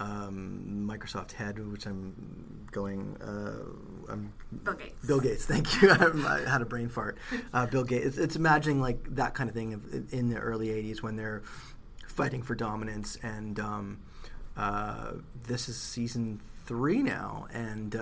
[0.00, 4.32] um, Microsoft head, which I'm going, uh, I'm
[4.64, 5.06] Bill Gates.
[5.06, 5.90] Bill Gates, thank you.
[6.26, 7.18] I had a brain fart.
[7.52, 8.06] Uh, Bill Gates.
[8.06, 11.42] It's, it's, imagining like that kind of thing of, in the early '80s when they're
[12.06, 13.98] fighting for dominance, and um,
[14.56, 15.12] uh,
[15.46, 17.96] this is season three now, and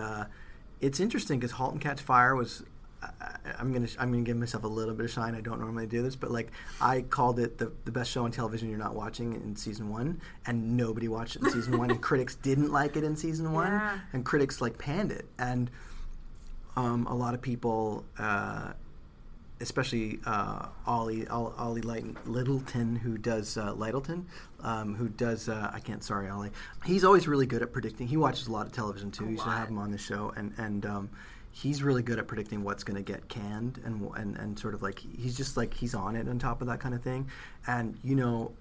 [0.81, 2.63] it's interesting because *Halt and Catch Fire* was.
[3.59, 5.35] I'm gonna I'm gonna give myself a little bit of shine.
[5.35, 8.31] I don't normally do this, but like I called it the, the best show on
[8.33, 12.01] television you're not watching in season one, and nobody watched it in season one, and
[12.11, 13.99] critics didn't like it in season one, Yeah.
[14.12, 15.71] and critics like panned it, and
[16.77, 18.73] um, a lot of people, uh,
[19.61, 24.25] especially uh, Ollie Ollie Lighton, Lyttelton, who does uh, Lyttelton,
[24.62, 26.51] um, who does uh, I can't sorry Ollie.
[26.85, 28.07] He's always really good at predicting.
[28.09, 29.25] He watches a lot of television too.
[29.27, 31.11] A you should have him on the show, and and um,
[31.62, 34.83] he's really good at predicting what's going to get canned, and and and sort of
[34.83, 37.29] like he's just like he's on it on top of that kind of thing,
[37.66, 38.53] and you know.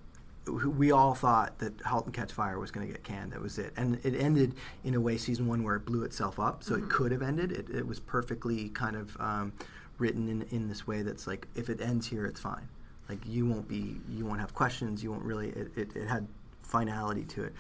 [0.77, 3.31] We all thought that *Halt and Catch Fire* was going to get canned.
[3.31, 4.53] That was it, and it ended
[4.83, 6.63] in a way, season one, where it blew itself up.
[6.63, 7.51] So it could have ended.
[7.51, 9.53] It, it was perfectly kind of um,
[9.97, 12.67] written in, in this way that's like if it ends here it's fine
[13.07, 16.27] like you won't be you won't have questions you won't really it, it, it had
[16.61, 17.53] finality to it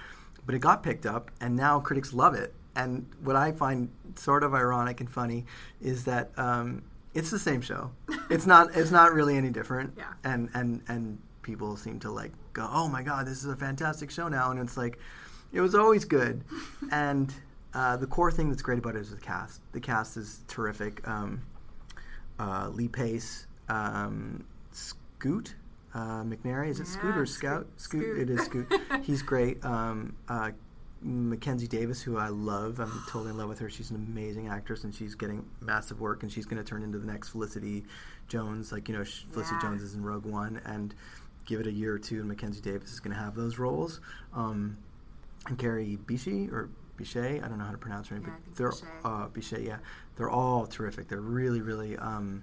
[0.45, 4.43] but it got picked up and now critics love it and what i find sort
[4.43, 5.45] of ironic and funny
[5.81, 6.81] is that um,
[7.13, 7.91] it's the same show
[8.29, 10.05] it's not it's not really any different Yeah.
[10.23, 14.09] and and and people seem to like go oh my god this is a fantastic
[14.11, 14.97] show now and it's like
[15.53, 16.43] it was always good
[16.91, 17.33] and
[17.73, 21.05] uh, the core thing that's great about it is the cast the cast is terrific
[21.07, 21.41] um,
[22.39, 25.55] uh, Lee Pace, um, Scoot
[25.93, 26.67] uh, McNairy.
[26.69, 27.67] Is it Scoot or Scout?
[27.77, 28.01] Scoot.
[28.03, 28.19] Scoot.
[28.19, 28.73] It is Scoot.
[29.03, 29.63] He's great.
[29.63, 30.51] Um, uh,
[31.05, 32.79] Mackenzie Davis, who I love.
[32.79, 33.69] I'm totally in love with her.
[33.69, 36.97] She's an amazing actress, and she's getting massive work, and she's going to turn into
[36.97, 37.85] the next Felicity
[38.27, 38.71] Jones.
[38.71, 39.69] Like you know, Felicity Yeah.
[39.69, 40.95] Jones is in Rogue One, and
[41.45, 44.01] give it a year or two, and Mackenzie Davis is going to have those roles.
[44.33, 44.77] Um,
[45.47, 48.55] and Kerry Bichet or Bichet, I don't know how to pronounce her name, Yeah, but
[48.55, 48.87] they're Bichet.
[49.05, 49.77] uh, Bichet, yeah,
[50.15, 51.07] they're all terrific.
[51.07, 52.41] They're really, really um,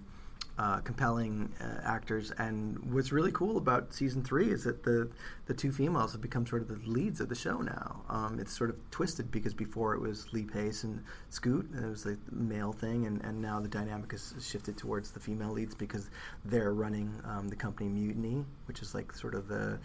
[0.59, 2.31] uh, compelling uh, actors.
[2.33, 5.09] And what's really cool about season three is that the
[5.47, 8.03] the two females have become sort of the leads of the show now.
[8.09, 11.89] Um, it's sort of twisted because before it was Lee Pace and Scoot, and it
[11.89, 15.75] was the male thing, and, and now the dynamic has shifted towards the female leads
[15.75, 16.11] because
[16.45, 19.79] they're running um, the company Mutiny, which is like sort of the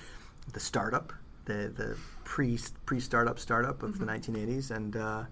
[0.54, 1.14] the startup,
[1.46, 4.06] the the pre pre startup startup of Mm-hmm.
[4.06, 4.96] the 1980s, and.
[4.96, 5.24] Uh,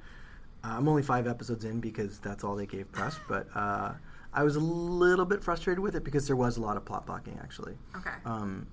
[0.67, 3.91] I'm only five episodes in because that's all they gave press, but uh,
[4.35, 7.05] I was a little bit frustrated with it because there was a lot of plot
[7.05, 7.77] blocking actually.
[7.95, 8.11] Okay.
[8.25, 8.67] Um,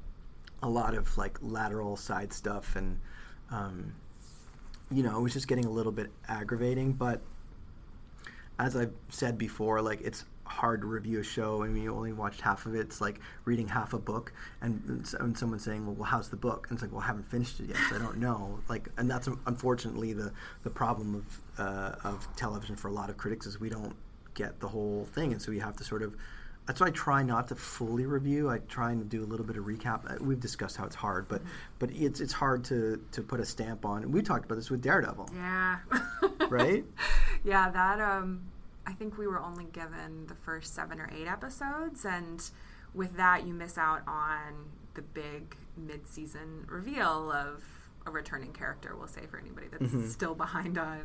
[0.63, 2.99] a lot of like lateral side stuff, and
[3.51, 3.95] um,
[4.91, 6.93] you know, it was just getting a little bit aggravating.
[6.93, 7.21] But
[8.59, 11.63] as I've said before, like it's hard to review a show.
[11.63, 12.81] I mean, you only watched half of it.
[12.81, 16.37] It's like reading half a book, and, and, and someone saying, "Well, well, how's the
[16.37, 18.89] book?" And it's like, "Well, I haven't finished it yet, so I don't know." Like,
[18.99, 20.33] and that's unfortunately the
[20.65, 23.95] the problem of uh, of television for a lot of critics is we don't
[24.35, 26.17] get the whole thing, and so you have to sort of.
[26.67, 28.49] That's why I try not to fully review.
[28.49, 30.09] I try and do a little bit of recap.
[30.09, 31.43] Uh, We've discussed how it's hard, but
[31.81, 34.05] but it's it's hard to to put a stamp on.
[34.05, 35.79] And we talked about this with Daredevil, yeah.
[36.49, 36.85] right?
[37.45, 38.43] yeah, that um
[38.87, 42.43] I think we were only given the first 7 or 8 episodes and
[42.95, 47.63] with that you miss out on the big mid-season reveal of
[48.07, 51.01] a returning character, we'll say for anybody that's still behind on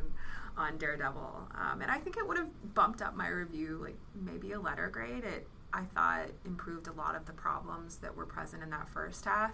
[0.58, 1.48] on Daredevil.
[1.54, 4.88] Um, and I think it would have bumped up my review like maybe a letter
[4.88, 5.24] grade.
[5.24, 9.24] It I thought improved a lot of the problems that were present in that first
[9.24, 9.52] half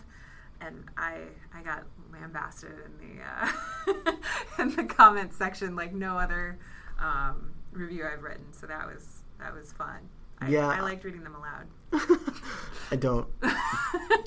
[0.60, 1.18] and I
[1.52, 4.12] I got lambasted in the uh,
[4.62, 6.58] in the comments section like no other
[6.98, 8.52] um, review I've written.
[8.52, 10.08] So that was that was fun.
[10.40, 10.68] I, Yeah.
[10.68, 11.66] I liked reading them aloud.
[12.90, 13.26] I don't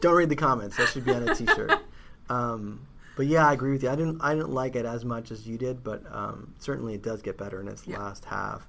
[0.02, 0.78] don't read the comments.
[0.78, 1.72] That should be on a T-shirt.
[2.30, 2.82] Um,
[3.18, 3.90] but yeah, I agree with you.
[3.90, 7.02] I didn't I didn't like it as much as you did, but um, certainly it
[7.04, 8.00] does get better in its Yeah.
[8.00, 8.66] last half.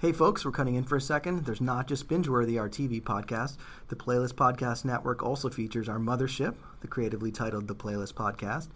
[0.00, 1.44] Hey folks, we're cutting in for a second.
[1.44, 3.56] There's not just Bingeworthy, our TV podcast.
[3.88, 8.68] The Playlist Podcast Network also features our mothership, the creatively titled The Playlist Podcast.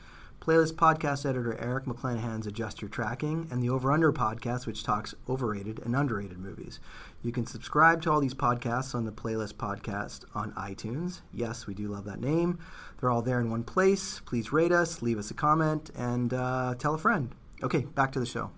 [0.43, 5.15] Playlist podcast editor Eric McClanahan's Adjust Your Tracking, and the Over Under podcast, which talks
[5.29, 6.81] overrated and underrated movies.
[7.23, 11.21] You can subscribe to all these podcasts on the Playlist Podcast on iTunes.
[11.33, 12.59] Yes, we do love that name.
[12.99, 14.19] They're all there in one place.
[14.19, 17.33] Please rate us, leave us a comment, and uh, tell a friend.
[17.63, 18.51] Okay, back to the show.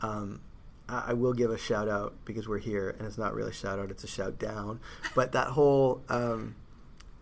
[0.00, 0.42] Um,
[0.88, 3.52] I I will give a shout out because we're here, and it's not really a
[3.52, 4.78] shout out; it's a shout down.
[5.16, 6.54] But that whole, um,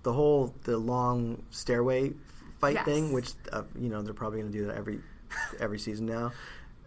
[0.03, 2.13] the whole, the long stairway
[2.63, 2.85] fight Yes.
[2.87, 5.01] thing, which uh, you know they're probably going to do that every
[5.61, 6.33] every season now,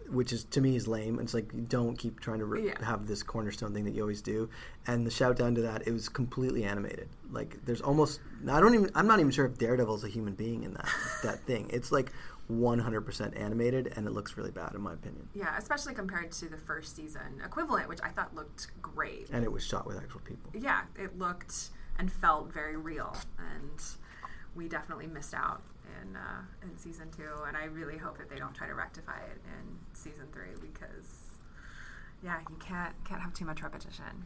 [0.08, 1.20] which is to me is lame.
[1.20, 2.84] It's like don't keep trying to re- Yeah.
[2.84, 4.48] have this cornerstone thing that you always do.
[4.86, 7.08] And the shout down to that, it was completely animated.
[7.30, 10.62] Like there's almost I don't even I'm not even sure if Daredevil's a human being
[10.64, 10.88] in that
[11.22, 11.68] that thing.
[11.72, 12.10] It's like
[12.50, 15.28] 100% animated, and it looks really bad in my opinion.
[15.34, 19.28] Yeah, especially compared to the first season equivalent, which I thought looked great.
[19.32, 20.52] And it was shot with actual people.
[20.54, 23.82] yeah, it looked and felt very real, and
[24.56, 25.62] we definitely missed out
[26.02, 27.30] in uh, in season two.
[27.46, 31.38] And I really hope that they don't try to rectify it in season three because,
[32.22, 34.24] yeah, you can't can't have too much repetition.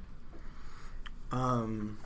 [1.33, 1.99] Um,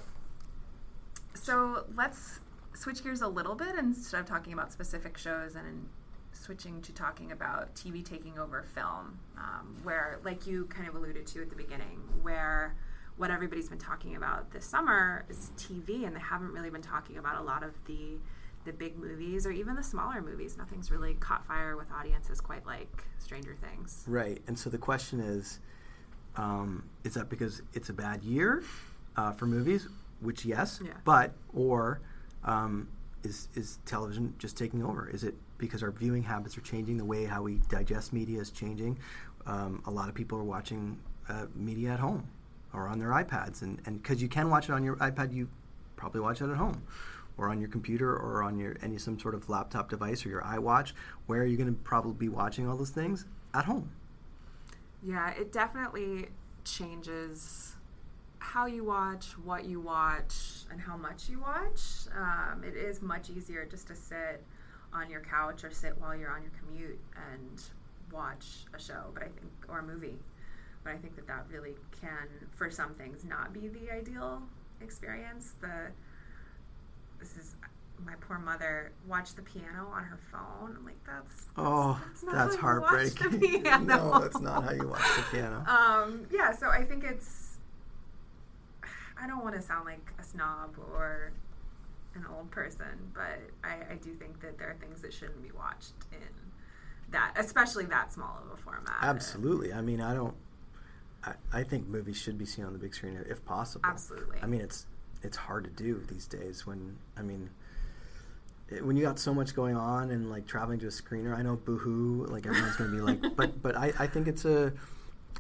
[1.35, 2.41] So let's
[2.75, 5.89] switch gears a little bit instead of talking about specific shows and
[6.33, 11.27] switching to talking about TV taking over film, um, where, like you kind of alluded
[11.29, 12.75] to at the beginning, where
[13.17, 17.17] what everybody's been talking about this summer is TV, and they haven't really been talking
[17.19, 18.19] about a lot of the
[18.65, 20.57] the big movies or even the smaller movies.
[20.57, 24.05] Nothing's really caught fire with audiences quite like Stranger Things.
[24.07, 24.41] right.
[24.47, 25.61] And so the question is,
[26.37, 28.63] um, is that because it's a bad year
[29.17, 29.87] uh, for movies?
[30.21, 30.93] Which yes, Yeah.
[31.05, 32.01] but or
[32.45, 32.89] um,
[33.23, 35.09] is is television just taking over?
[35.11, 36.97] Is it because our viewing habits are changing?
[36.97, 38.99] The way how we digest media is changing.
[39.47, 40.99] Um, a lot of people are watching
[41.29, 42.27] uh, media at home
[42.75, 45.49] or on their iPads, and because you can watch it on your iPad, you
[45.97, 46.83] probably watch it at home.
[47.37, 50.43] Or on your computer, or on your any some sort of laptop device, or your
[50.43, 50.93] iWatch.
[51.27, 53.27] Where are you going to probably be watching all those things?
[53.53, 53.91] At home.
[55.03, 56.29] Yeah, it definitely
[56.65, 57.75] changes
[58.39, 61.81] how you watch, what you watch, and how much you watch.
[62.17, 64.45] Um, it is much easier just to sit
[64.93, 67.01] on your couch or sit while you're on your commute
[67.33, 67.63] and
[68.13, 70.19] watch a show, but I think or a movie.
[70.85, 74.43] But I think that that really can, for some things, not be the ideal
[74.81, 75.55] experience.
[75.61, 75.89] The
[77.19, 77.57] this is
[78.05, 80.77] my poor mother watched the piano on her phone.
[80.77, 83.63] I'm like, that's, that's Oh, that's how you watch the heartbreaking.
[83.87, 85.65] no, that's not how you watch the piano.
[85.69, 87.59] Um, yeah, so I think it's.
[89.21, 91.33] I don't want to sound like a snob or
[92.15, 95.53] an old person, but I, I do think that there are things that shouldn't be
[95.53, 96.29] watched in
[97.11, 98.97] that, especially that small of a format.
[99.03, 99.73] Absolutely.
[99.73, 100.35] I mean, I don't.
[101.27, 103.89] I, I think movies should be seen on the big screen if possible.
[103.89, 104.39] Absolutely.
[104.43, 104.87] I mean, it's
[105.23, 107.51] it's hard to do these days when I mean.
[108.71, 111.43] It, when you got so much going on and like traveling to a screener, I
[111.43, 114.73] know boohoo, like everyone's gonna be like, but but I, I think it's a,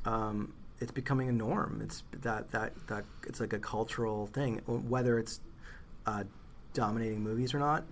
[0.04, 1.80] um, it's becoming a norm.
[1.82, 4.58] It's that that that it's like a cultural thing.
[4.66, 5.40] Whether it's
[6.06, 6.24] uh,
[6.74, 7.84] dominating movies or not,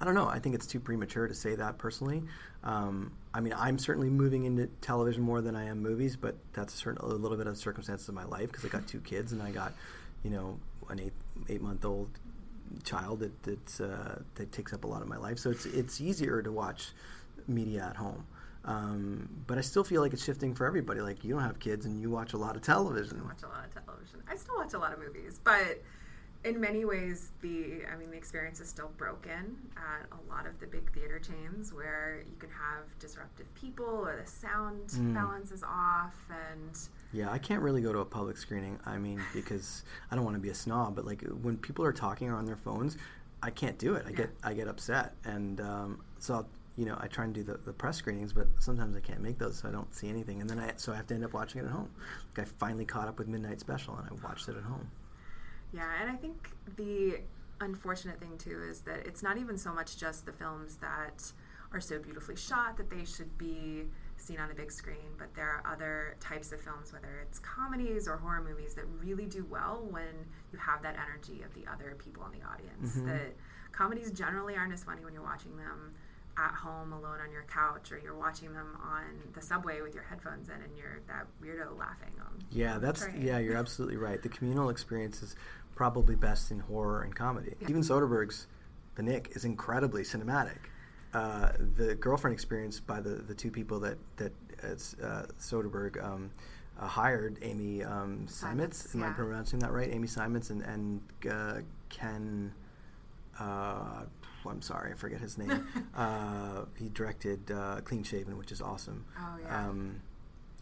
[0.00, 0.28] I don't know.
[0.28, 2.22] I think it's too premature to say that personally.
[2.64, 6.74] Um, I mean, I'm certainly moving into television more than I am movies, but that's
[6.74, 9.30] a, certain, a little bit of circumstances of my life because I got two kids
[9.30, 9.74] and I got,
[10.24, 11.12] you know, an eight
[11.48, 12.10] eight month old
[12.82, 15.38] child that that's, uh, that takes up a lot of my life.
[15.38, 16.90] So it's it's easier to watch
[17.46, 18.26] media at home.
[18.64, 21.00] Um, but I still feel like it's shifting for everybody.
[21.00, 23.20] Like you don't have kids and you watch a lot of television.
[23.20, 24.20] I watch a lot of television.
[24.28, 25.80] I still watch a lot of movies, but
[26.44, 30.58] in many ways, the I mean, the experience is still broken at a lot of
[30.60, 35.14] the big theater chains where you can have disruptive people or the sound mm.
[35.14, 36.78] balance is off and.
[37.12, 38.78] Yeah, I can't really go to a public screening.
[38.84, 41.92] I mean, because I don't want to be a snob, but like when people are
[41.92, 42.96] talking on their phones,
[43.42, 44.04] I can't do it.
[44.06, 44.16] I yeah.
[44.16, 47.58] get I get upset, and um, so I'll, you know I try and do the,
[47.64, 50.48] the press screenings, but sometimes I can't make those, so I don't see anything, and
[50.48, 51.90] then I so I have to end up watching it at home.
[52.36, 54.90] Like I finally caught up with Midnight Special, and I watched it at home.
[55.72, 57.20] Yeah, and I think the
[57.60, 61.32] unfortunate thing too is that it's not even so much just the films that
[61.72, 63.84] are so beautifully shot that they should be
[64.16, 68.08] seen on the big screen, but there are other types of films, whether it's comedies
[68.08, 71.96] or horror movies, that really do well when you have that energy of the other
[71.98, 72.96] people in the audience.
[72.96, 73.06] Mm-hmm.
[73.06, 73.36] That
[73.72, 75.94] comedies generally aren't as funny when you're watching them
[76.38, 79.02] at home alone on your couch or you're watching them on
[79.34, 83.38] the subway with your headphones in and you're that weirdo laughing on yeah that's yeah
[83.38, 85.34] you're absolutely right the communal experience is
[85.74, 87.66] probably best in horror and comedy yeah.
[87.66, 88.46] Steven Soderbergh's
[88.94, 90.58] The Knick is incredibly cinematic
[91.14, 96.30] uh, the girlfriend experience by the, the two people that that uh, Soderbergh um,
[96.78, 98.94] uh, hired Amy um, Seimetz.
[98.94, 99.10] Am yeah.
[99.10, 99.88] I pronouncing that right?
[99.92, 102.52] Amy simons and and uh, Ken.
[103.38, 104.02] Uh,
[104.46, 105.66] I'm sorry, I forget his name.
[105.96, 109.04] uh, he directed uh, Clean Shaven, which is awesome.
[109.18, 109.68] Oh yeah.
[109.68, 110.02] Um,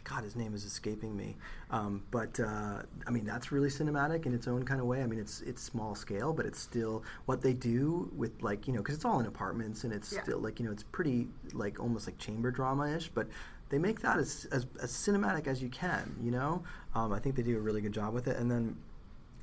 [0.05, 1.37] God, his name is escaping me.
[1.73, 5.03] Um, but uh, I mean, that's really cinematic in its own kind of way.
[5.03, 8.73] I mean, it's it's small scale, but it's still what they do with like you
[8.73, 10.23] know because it's all in apartments and it's yeah.
[10.23, 13.27] still like you know it's pretty like almost like chamber drama ish, but
[13.69, 16.15] they make that as, as, as cinematic as you can.
[16.23, 16.63] You know,
[16.95, 18.37] um, I think they do a really good job with it.
[18.37, 18.77] And then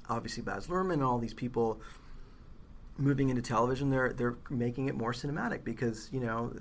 [0.10, 1.80] obviously Baz Luhrmann and all these people
[2.98, 6.54] moving into television, they're they're making it more cinematic because you know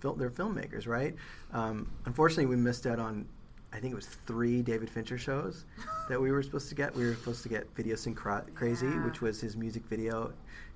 [0.00, 1.14] fil- they're filmmakers, right?
[1.52, 3.26] Um, unfortunately, we missed out on.
[3.72, 5.64] I think it was three David Fincher shows
[6.08, 6.94] that we were supposed to get.
[6.94, 9.04] We were supposed to get Video Synchronicity, yeah.
[9.04, 10.32] which was his music video,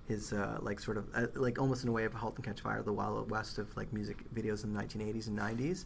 [0.07, 2.61] his uh, like sort of uh, like almost in a way of *Halt and Catch
[2.61, 5.85] Fire*, the Wild West of like music videos in the 1980s and 90s.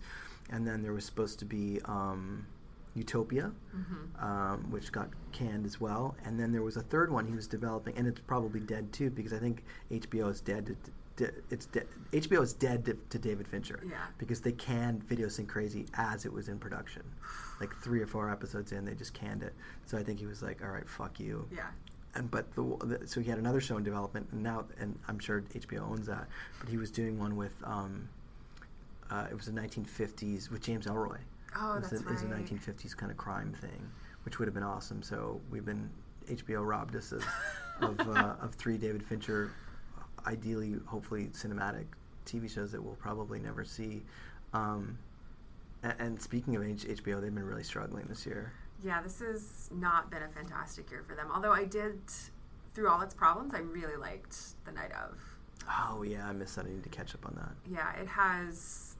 [0.50, 1.80] And then there was supposed to be.
[1.84, 2.46] Um,
[2.98, 4.24] Utopia, mm-hmm.
[4.24, 6.16] um, which got canned as well.
[6.24, 9.10] And then there was a third one he was developing, and it's probably dead too
[9.10, 10.76] because I think HBO is dead.
[11.16, 13.80] To, it's de- HBO is dead to, to, David Fincher.
[13.84, 13.96] Yeah.
[14.18, 17.02] Because they canned Video Synchronicity as it was in production,
[17.60, 19.54] like three or four episodes in, they just canned it.
[19.86, 21.66] So I think he was like, "All right, fuck you." Yeah.
[22.14, 25.18] And but the, the so he had another show in development, and now and I'm
[25.18, 26.28] sure HBO owns that.
[26.60, 28.08] But he was doing one with um,
[29.10, 31.18] uh, it was the 1950s with James Ellroy.
[31.56, 32.20] Oh, that's a, right.
[32.20, 33.90] a 1950s kind of crime thing,
[34.24, 35.02] which would have been awesome.
[35.02, 35.88] So we've been
[36.28, 37.24] HBO robbed us of
[37.80, 39.52] of, uh, of three David Fincher,
[40.26, 41.84] ideally, hopefully cinematic
[42.26, 44.02] TV shows that we'll probably never see.
[44.52, 44.98] Um,
[45.82, 48.52] and, and, speaking of H- HBO, they've been really struggling this year.
[48.82, 51.28] Yeah, this has not been a fantastic year for them.
[51.32, 52.00] Although I did,
[52.74, 55.18] through all its problems, I really liked The Night of.
[55.68, 56.66] Oh yeah, I missed that.
[56.66, 57.52] I need to catch up on that.
[57.70, 58.96] Yeah, it has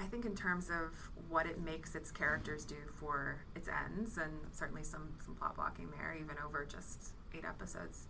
[0.00, 4.32] I think in terms of what it makes its characters do for its ends, and
[4.52, 8.08] certainly some some plot blocking there, even over just eight episodes,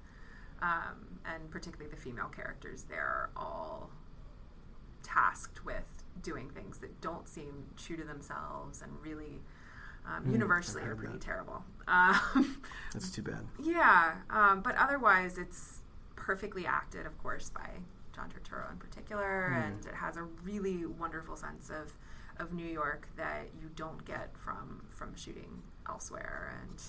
[0.63, 3.91] um, and particularly the female characters, they're all
[5.03, 9.41] tasked with doing things that don't seem true to themselves and really
[10.07, 11.21] um, mm, universally are pretty that.
[11.21, 11.65] terrible.
[11.89, 13.47] Um, That's too bad.
[13.63, 15.81] Yeah, um, but otherwise, it's
[16.17, 17.69] perfectly acted, of course, by
[18.21, 19.67] John Turturro in particular, mm.
[19.67, 21.97] and it has a really wonderful sense of
[22.39, 26.55] of New York that you don't get from from shooting elsewhere.
[26.63, 26.83] And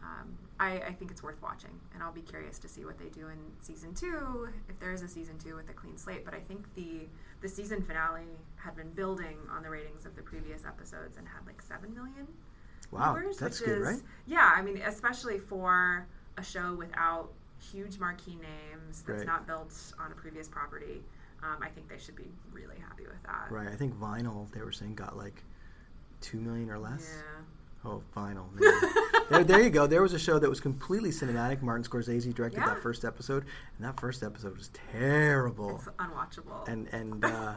[0.00, 3.08] um, I, I, think it's worth watching, and I'll be curious to see what they
[3.08, 6.24] do in season two, if there is a season two with a clean slate.
[6.24, 7.06] But I think the
[7.40, 11.46] the season finale had been building on the ratings of the previous episodes and had
[11.46, 12.26] like seven million.
[12.90, 14.02] Wow, viewers, that's good, is, right?
[14.26, 16.06] Yeah, I mean, especially for
[16.36, 19.26] a show without huge marquee names that's right.
[19.26, 21.02] not built on a previous property.
[21.42, 23.50] Um, I think they should be really happy with that.
[23.50, 23.68] Right.
[23.68, 25.42] I think Vinyl they were saying got like
[26.20, 27.10] two million or less.
[27.14, 27.90] Yeah.
[27.90, 28.46] Oh, Vinyl.
[29.30, 29.86] there, there you go.
[29.86, 31.60] There was a show that was completely cinematic.
[31.60, 32.66] Martin Scorsese directed Yeah.
[32.68, 33.44] that first episode,
[33.76, 35.76] and that first episode was terrible.
[35.76, 36.66] It's unwatchable.
[36.66, 37.52] and and uh,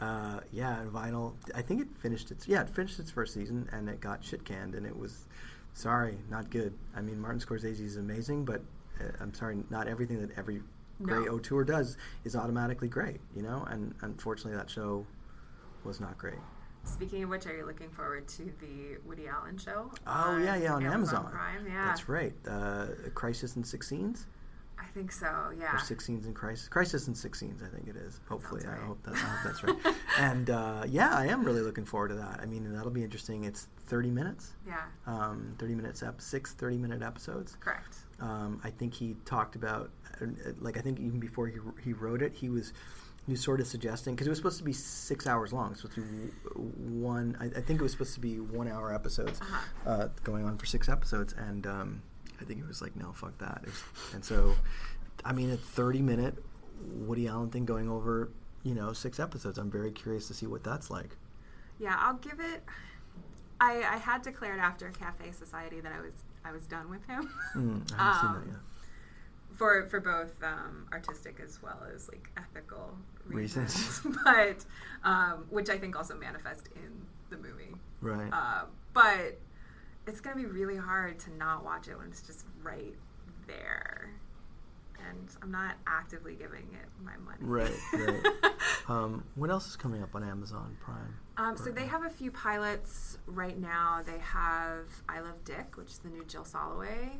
[0.00, 1.34] uh, yeah, and Vinyl.
[1.54, 4.44] I think it finished its yeah, it finished its first season, and it got shit
[4.44, 5.26] canned, and it was
[5.74, 6.74] sorry, not good.
[6.96, 8.62] I mean, Martin Scorsese is amazing, but
[9.20, 10.62] I'm sorry, not everything that every
[11.02, 11.34] great No.
[11.34, 13.64] auteur does is automatically great, you know.
[13.70, 15.06] And unfortunately, that show
[15.84, 16.38] was not great.
[16.84, 19.90] Speaking of which, are you looking forward to the Woody Allen show?
[20.06, 21.30] Oh yeah, yeah, on Amazon.
[21.30, 21.66] Prime.
[21.66, 22.34] Yeah, That's right.
[22.46, 24.26] Uh, Crisis in Six Scenes.
[24.80, 25.52] I think so.
[25.56, 25.76] Yeah.
[25.76, 28.80] or six scenes in crisis crisis in six scenes i think it is hopefully sounds
[28.82, 32.08] i hope that I hope that's right and uh, yeah i am really looking forward
[32.08, 34.80] to that i mean that'll be interesting it's 30 minutes Yeah.
[35.06, 37.96] um, 30 minutes ep- six 30 minute episodes Correct.
[38.22, 39.90] Um, i think he talked about
[40.22, 40.26] uh,
[40.60, 42.72] like i think even before he, he wrote it he was
[43.26, 45.70] he was sort of suggesting because it was supposed to be six hours long.
[45.70, 47.36] It's supposed to be one.
[47.38, 49.90] I, I think it was supposed to be one hour episodes, Uh-huh.
[49.90, 52.02] uh, going on for six episodes, and um,
[52.40, 53.62] I think it was like, no, fuck that.
[53.64, 54.56] Was- and so,
[55.24, 56.34] I mean, a thirty minute
[56.80, 58.28] Woody Allen thing going over,
[58.64, 59.56] you know, six episodes.
[59.56, 61.16] I'm very curious to see what that's like.
[61.78, 62.64] Yeah, I'll give it.
[63.60, 67.30] I, I had declared after Cafe Society that I was I was done with him.
[67.56, 68.60] Mm, I haven't seen Um, that yet.
[69.58, 73.74] for for both um, artistic as well as like ethical reasons,
[74.04, 74.18] Reasons.
[74.24, 74.64] but
[75.08, 77.74] um, which I think also manifest in the movie.
[78.00, 78.30] Right.
[78.32, 79.38] Uh, but
[80.06, 82.94] it's gonna be really hard to not watch it when it's just right
[83.46, 84.10] there,
[85.08, 87.38] and I'm not actively giving it my money.
[87.40, 88.52] Right, right.
[88.88, 91.14] um, what else is coming up on Amazon Prime?
[91.36, 94.02] Um, so they have a few pilots right now.
[94.04, 97.16] They have I Love Dick, which is the new Jill Soloway.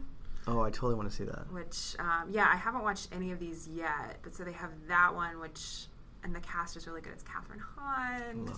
[0.47, 1.51] Oh, I totally want to see that.
[1.53, 5.15] Which, um, yeah, I haven't watched any of these yet, but so they have that
[5.15, 5.87] one, which,
[6.25, 7.13] and the cast is really good.
[7.13, 8.53] It's Kathryn Hahn,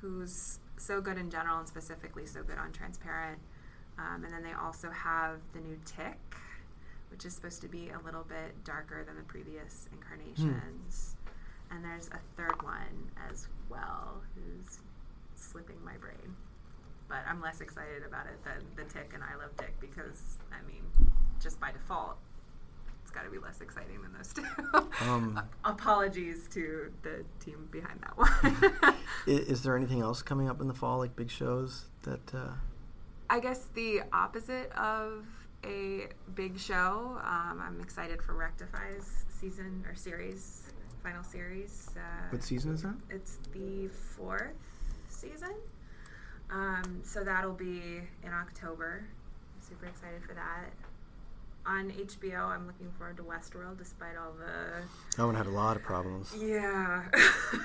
[0.00, 3.38] who's so good in general and specifically so good on Transparent.
[3.98, 6.36] Um, and then they also have the new Tick,
[7.10, 11.16] which is supposed to be a little bit darker than the previous incarnations.
[11.70, 14.78] And there's a third one as well, who's
[15.48, 16.36] slipping my brain.
[17.08, 20.66] But I'm less excited about it than the Tick and I Love Dick because, I
[20.70, 20.82] mean,
[21.40, 22.18] just by default,
[23.02, 24.44] it's got to be less exciting than those two.
[25.08, 28.28] Um, Apologies to the team behind that one.
[28.82, 28.94] I-
[29.26, 32.34] Is, there anything else coming up in the fall, like big shows that?
[32.34, 32.50] Uh,
[33.30, 35.24] I guess the opposite of
[35.64, 37.18] a big show.
[37.24, 40.72] Um, I'm excited for Rectify's season or series,
[41.02, 41.90] final series.
[41.96, 42.94] Uh, what season is that?
[43.10, 44.52] It's the fourth
[45.18, 45.54] season.
[46.50, 49.04] Um, so that'll be in October.
[49.54, 50.70] I'm super excited for that.
[51.66, 54.82] On HBO, I'm looking forward to Westworld, despite all the
[55.16, 56.34] That one had a lot of problems.
[56.38, 57.04] yeah.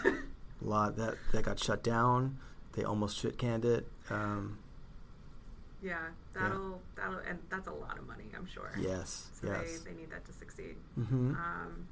[0.05, 0.13] A
[0.61, 2.37] lot that that got shut down.
[2.73, 3.87] They almost shit canned it.
[4.09, 4.57] Um,
[5.81, 5.99] yeah,
[6.33, 8.71] that'll that'll and that's a lot of money, I'm sure.
[8.79, 9.79] yes, So yes.
[9.79, 10.75] they, they need that to succeed.
[10.95, 11.87] hmm Um,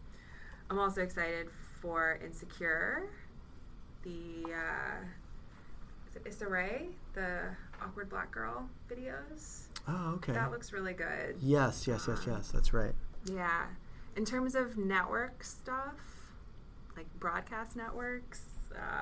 [0.70, 1.48] I'm also excited
[1.82, 3.10] for Insecure,
[4.04, 5.06] the uh,
[6.26, 7.40] Issa Rae, the
[7.82, 9.64] awkward black girl videos.
[9.88, 10.34] oh, okay.
[10.34, 11.36] That looks really good.
[11.42, 12.52] yes, yes, yes, yes.
[12.52, 12.94] That's right.
[13.26, 13.66] Yeah.
[14.16, 15.96] In terms of network stuff,
[16.98, 18.42] like broadcast networks,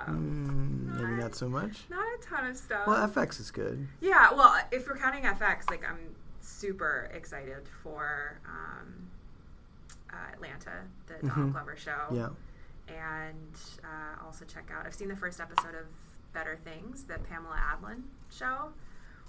[0.08, 1.86] um, Mm, maybe not so much.
[1.90, 2.88] not a ton of stuff.
[2.88, 3.88] Well, FX is good.
[4.02, 9.08] Yeah, well, if we're counting FX, like I'm super excited for um,
[10.12, 11.52] uh, Atlanta, the Donald Mhm.
[11.54, 12.06] Glover show.
[12.12, 12.30] Yeah.
[12.88, 15.86] And uh, also check out, I've seen the first episode of
[16.34, 18.02] Better Things, the Pamela Adlon
[18.32, 18.72] show,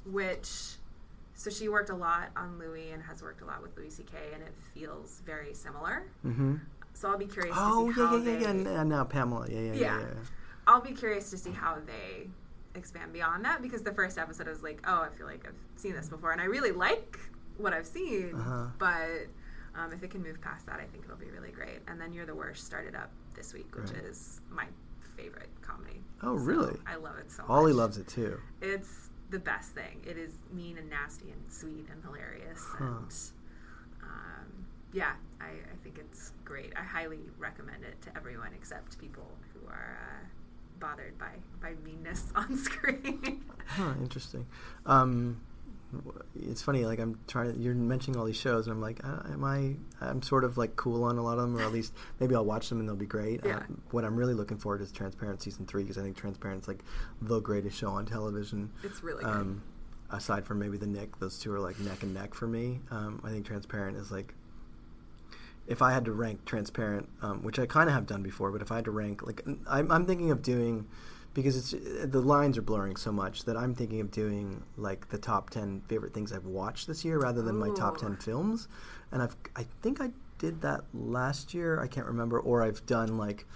[0.05, 0.75] which,
[1.35, 4.17] so she worked a lot on Louie and has worked a lot with Louis C.K.,
[4.35, 6.05] and it feels very similar.
[6.27, 6.57] Mm-hmm.
[6.95, 8.83] So I'll be curious Oh to see yeah, how yeah, yeah, they, yeah.
[8.85, 9.47] Now Pamela.
[9.49, 9.73] Yeah, yeah, yeah.
[9.73, 9.81] Yeah.
[9.81, 10.15] yeah, yeah.
[10.67, 12.29] I'll be curious to see how they
[12.75, 15.55] expand beyond that because the first episode I was like, oh, I feel like I've
[15.81, 17.19] seen this before, and I really like
[17.57, 18.67] what I've seen, Uh-huh.
[18.79, 19.27] but
[19.75, 21.79] um, if it can move past that, I think it'll be really great.
[21.89, 24.05] And then You're the Worst started up this week, which Right.
[24.05, 24.67] is my
[25.23, 26.01] favorite comedy.
[26.23, 26.77] Oh, So really?
[26.87, 27.51] I love it so much.
[27.51, 28.41] Ollie loves it too.
[28.61, 30.01] It's the best thing.
[30.07, 32.61] It is mean and nasty and sweet and hilarious.
[32.65, 32.85] Huh.
[32.85, 33.13] And
[34.03, 36.73] um, yeah, I, I think it's great.
[36.77, 40.27] I highly recommend it to everyone except people who are uh,
[40.79, 43.45] bothered by, by meanness on screen.
[43.67, 44.47] Huh, interesting.
[44.87, 45.41] Um,
[46.35, 46.85] it's funny.
[46.85, 47.55] Like I'm trying.
[47.55, 49.77] to You're mentioning all these shows, and I'm like, uh, am I?
[50.01, 52.45] I'm sort of like cool on a lot of them, or at least maybe I'll
[52.45, 53.41] watch them and they'll be great.
[53.45, 53.57] Yeah.
[53.57, 56.69] Uh, what I'm really looking forward to is Transparent season three because I think Transparent's
[56.69, 56.85] like
[57.21, 58.71] the greatest show on television.
[58.83, 59.31] it's really good.
[59.31, 59.63] Um,
[60.11, 62.81] aside from maybe the Knick, those two are like neck and neck for me.
[62.91, 64.35] Um, I think Transparent is like.
[65.67, 68.61] If I had to rank Transparent, um, which I kind of have done before, but
[68.61, 70.87] if I had to rank, like I'm, I'm thinking of doing
[71.35, 75.19] because it's the lines are blurring so much that I'm thinking of doing like the
[75.19, 78.69] top ten favorite things I've watched this year rather than my top ten films.
[79.13, 81.81] And I've I think I did that last year.
[81.81, 83.47] I can't remember, or I've done like.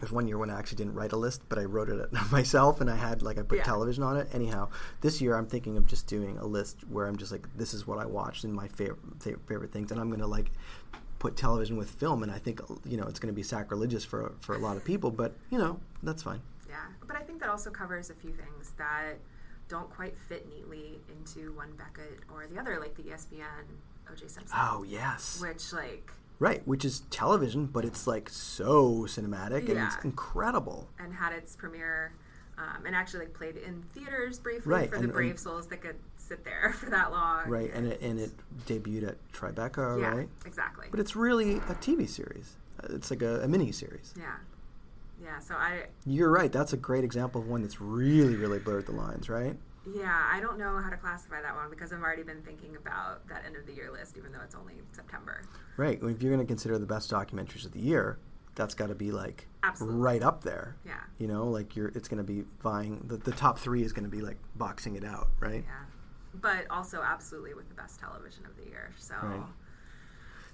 [0.00, 2.80] There's one year when I actually didn't write a list, but I wrote it myself,
[2.80, 3.64] and I had like I put Yeah.
[3.64, 4.26] television on it.
[4.32, 4.68] Anyhow,
[5.00, 7.86] this year I'm thinking of just doing a list where I'm just like, this is
[7.86, 8.98] what I watched and my favorite
[9.46, 10.50] favorite things, and I'm gonna like
[11.20, 14.54] put television with film, and I think you know it's gonna be sacrilegious for for
[14.56, 16.40] a lot of people, but you know that's fine.
[16.72, 19.14] Yeah, but I think that also covers a few things that
[19.68, 23.64] don't quite fit neatly into one bucket or the other, like the ESPN
[24.10, 24.56] OJ Simpson.
[24.58, 30.02] Oh yes, Which, like, right, which is television, but it's like so cinematic and it's
[30.04, 30.88] incredible.
[30.98, 32.12] and had its premiere
[32.58, 35.80] um, and actually like played in theaters briefly Right, for and- the brave souls that
[35.82, 37.48] could sit there for that long.
[37.48, 38.30] Right, and it and it
[38.66, 40.28] debuted at Tribeca, yeah, right?
[40.46, 40.86] exactly.
[40.90, 42.56] But it's really a TV series.
[42.84, 44.12] It's like a, a mini series.
[44.18, 44.34] yeah,
[45.22, 45.38] yeah.
[45.38, 46.50] So I, You're right.
[46.52, 49.56] That's a great example of one that's really, really blurred the lines, right?
[49.96, 53.26] yeah, I don't know how to classify that one because I've already been thinking about
[53.28, 55.42] that end of the year list, even though it's only September.
[55.76, 55.98] Right.
[56.00, 58.18] If you're going to consider the best documentaries of the year,
[58.54, 60.00] that's got to be like Absolutely.
[60.00, 60.76] right up there.
[60.86, 61.00] Yeah.
[61.18, 61.88] You know, like you're.
[61.96, 63.00] It's going to be vying.
[63.08, 65.64] The, the top three is going to be like boxing it out, right?
[65.66, 65.84] Yeah,
[66.40, 68.92] but also absolutely with the best television of the year.
[69.00, 69.42] So Right.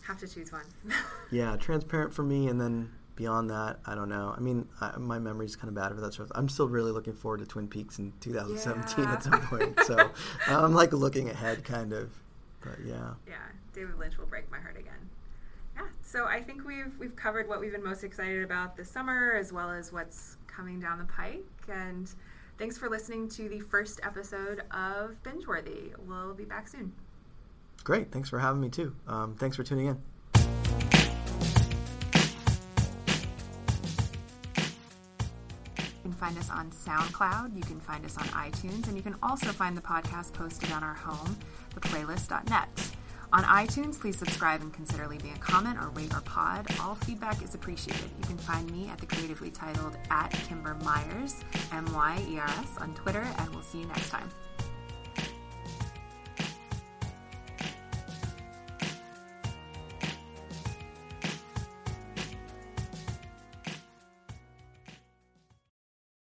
[0.07, 0.64] have to choose one.
[1.31, 4.33] Yeah, transparent for me, and then beyond that, I don't know.
[4.35, 6.37] I mean, I, my memory's kind of bad for that sort of.
[6.39, 9.12] I'm still really looking forward to Twin Peaks in 2017 Yeah.
[9.12, 9.79] at some point.
[9.85, 10.11] So
[10.47, 12.11] I'm like looking ahead, kind of.
[12.61, 13.14] But yeah.
[13.27, 13.35] yeah,
[13.75, 15.11] David Lynch will break my heart again.
[15.77, 19.35] Yeah, so I think we've we've covered what we've been most excited about this summer,
[19.39, 21.45] as well as what's coming down the pike.
[21.69, 22.09] And
[22.57, 25.93] thanks for listening to the first episode of Bingeworthy.
[26.07, 26.93] We'll be back soon.
[27.85, 28.11] Great.
[28.11, 28.95] Thanks for having me too.
[29.07, 29.99] Um, thanks for tuning in.
[36.19, 39.77] Find us on SoundCloud, you can find us on iTunes, and you can also find
[39.77, 41.37] the podcast posted on our home,
[41.75, 42.69] theplaylist.net.
[43.31, 46.66] On iTunes, please subscribe and consider leaving a comment or rate our pod.
[46.81, 48.11] All feedback is appreciated.
[48.19, 52.47] You can find me at the creatively titled at Kimber Myers, M Y E R
[52.47, 54.29] S, on Twitter, and we'll see you next time.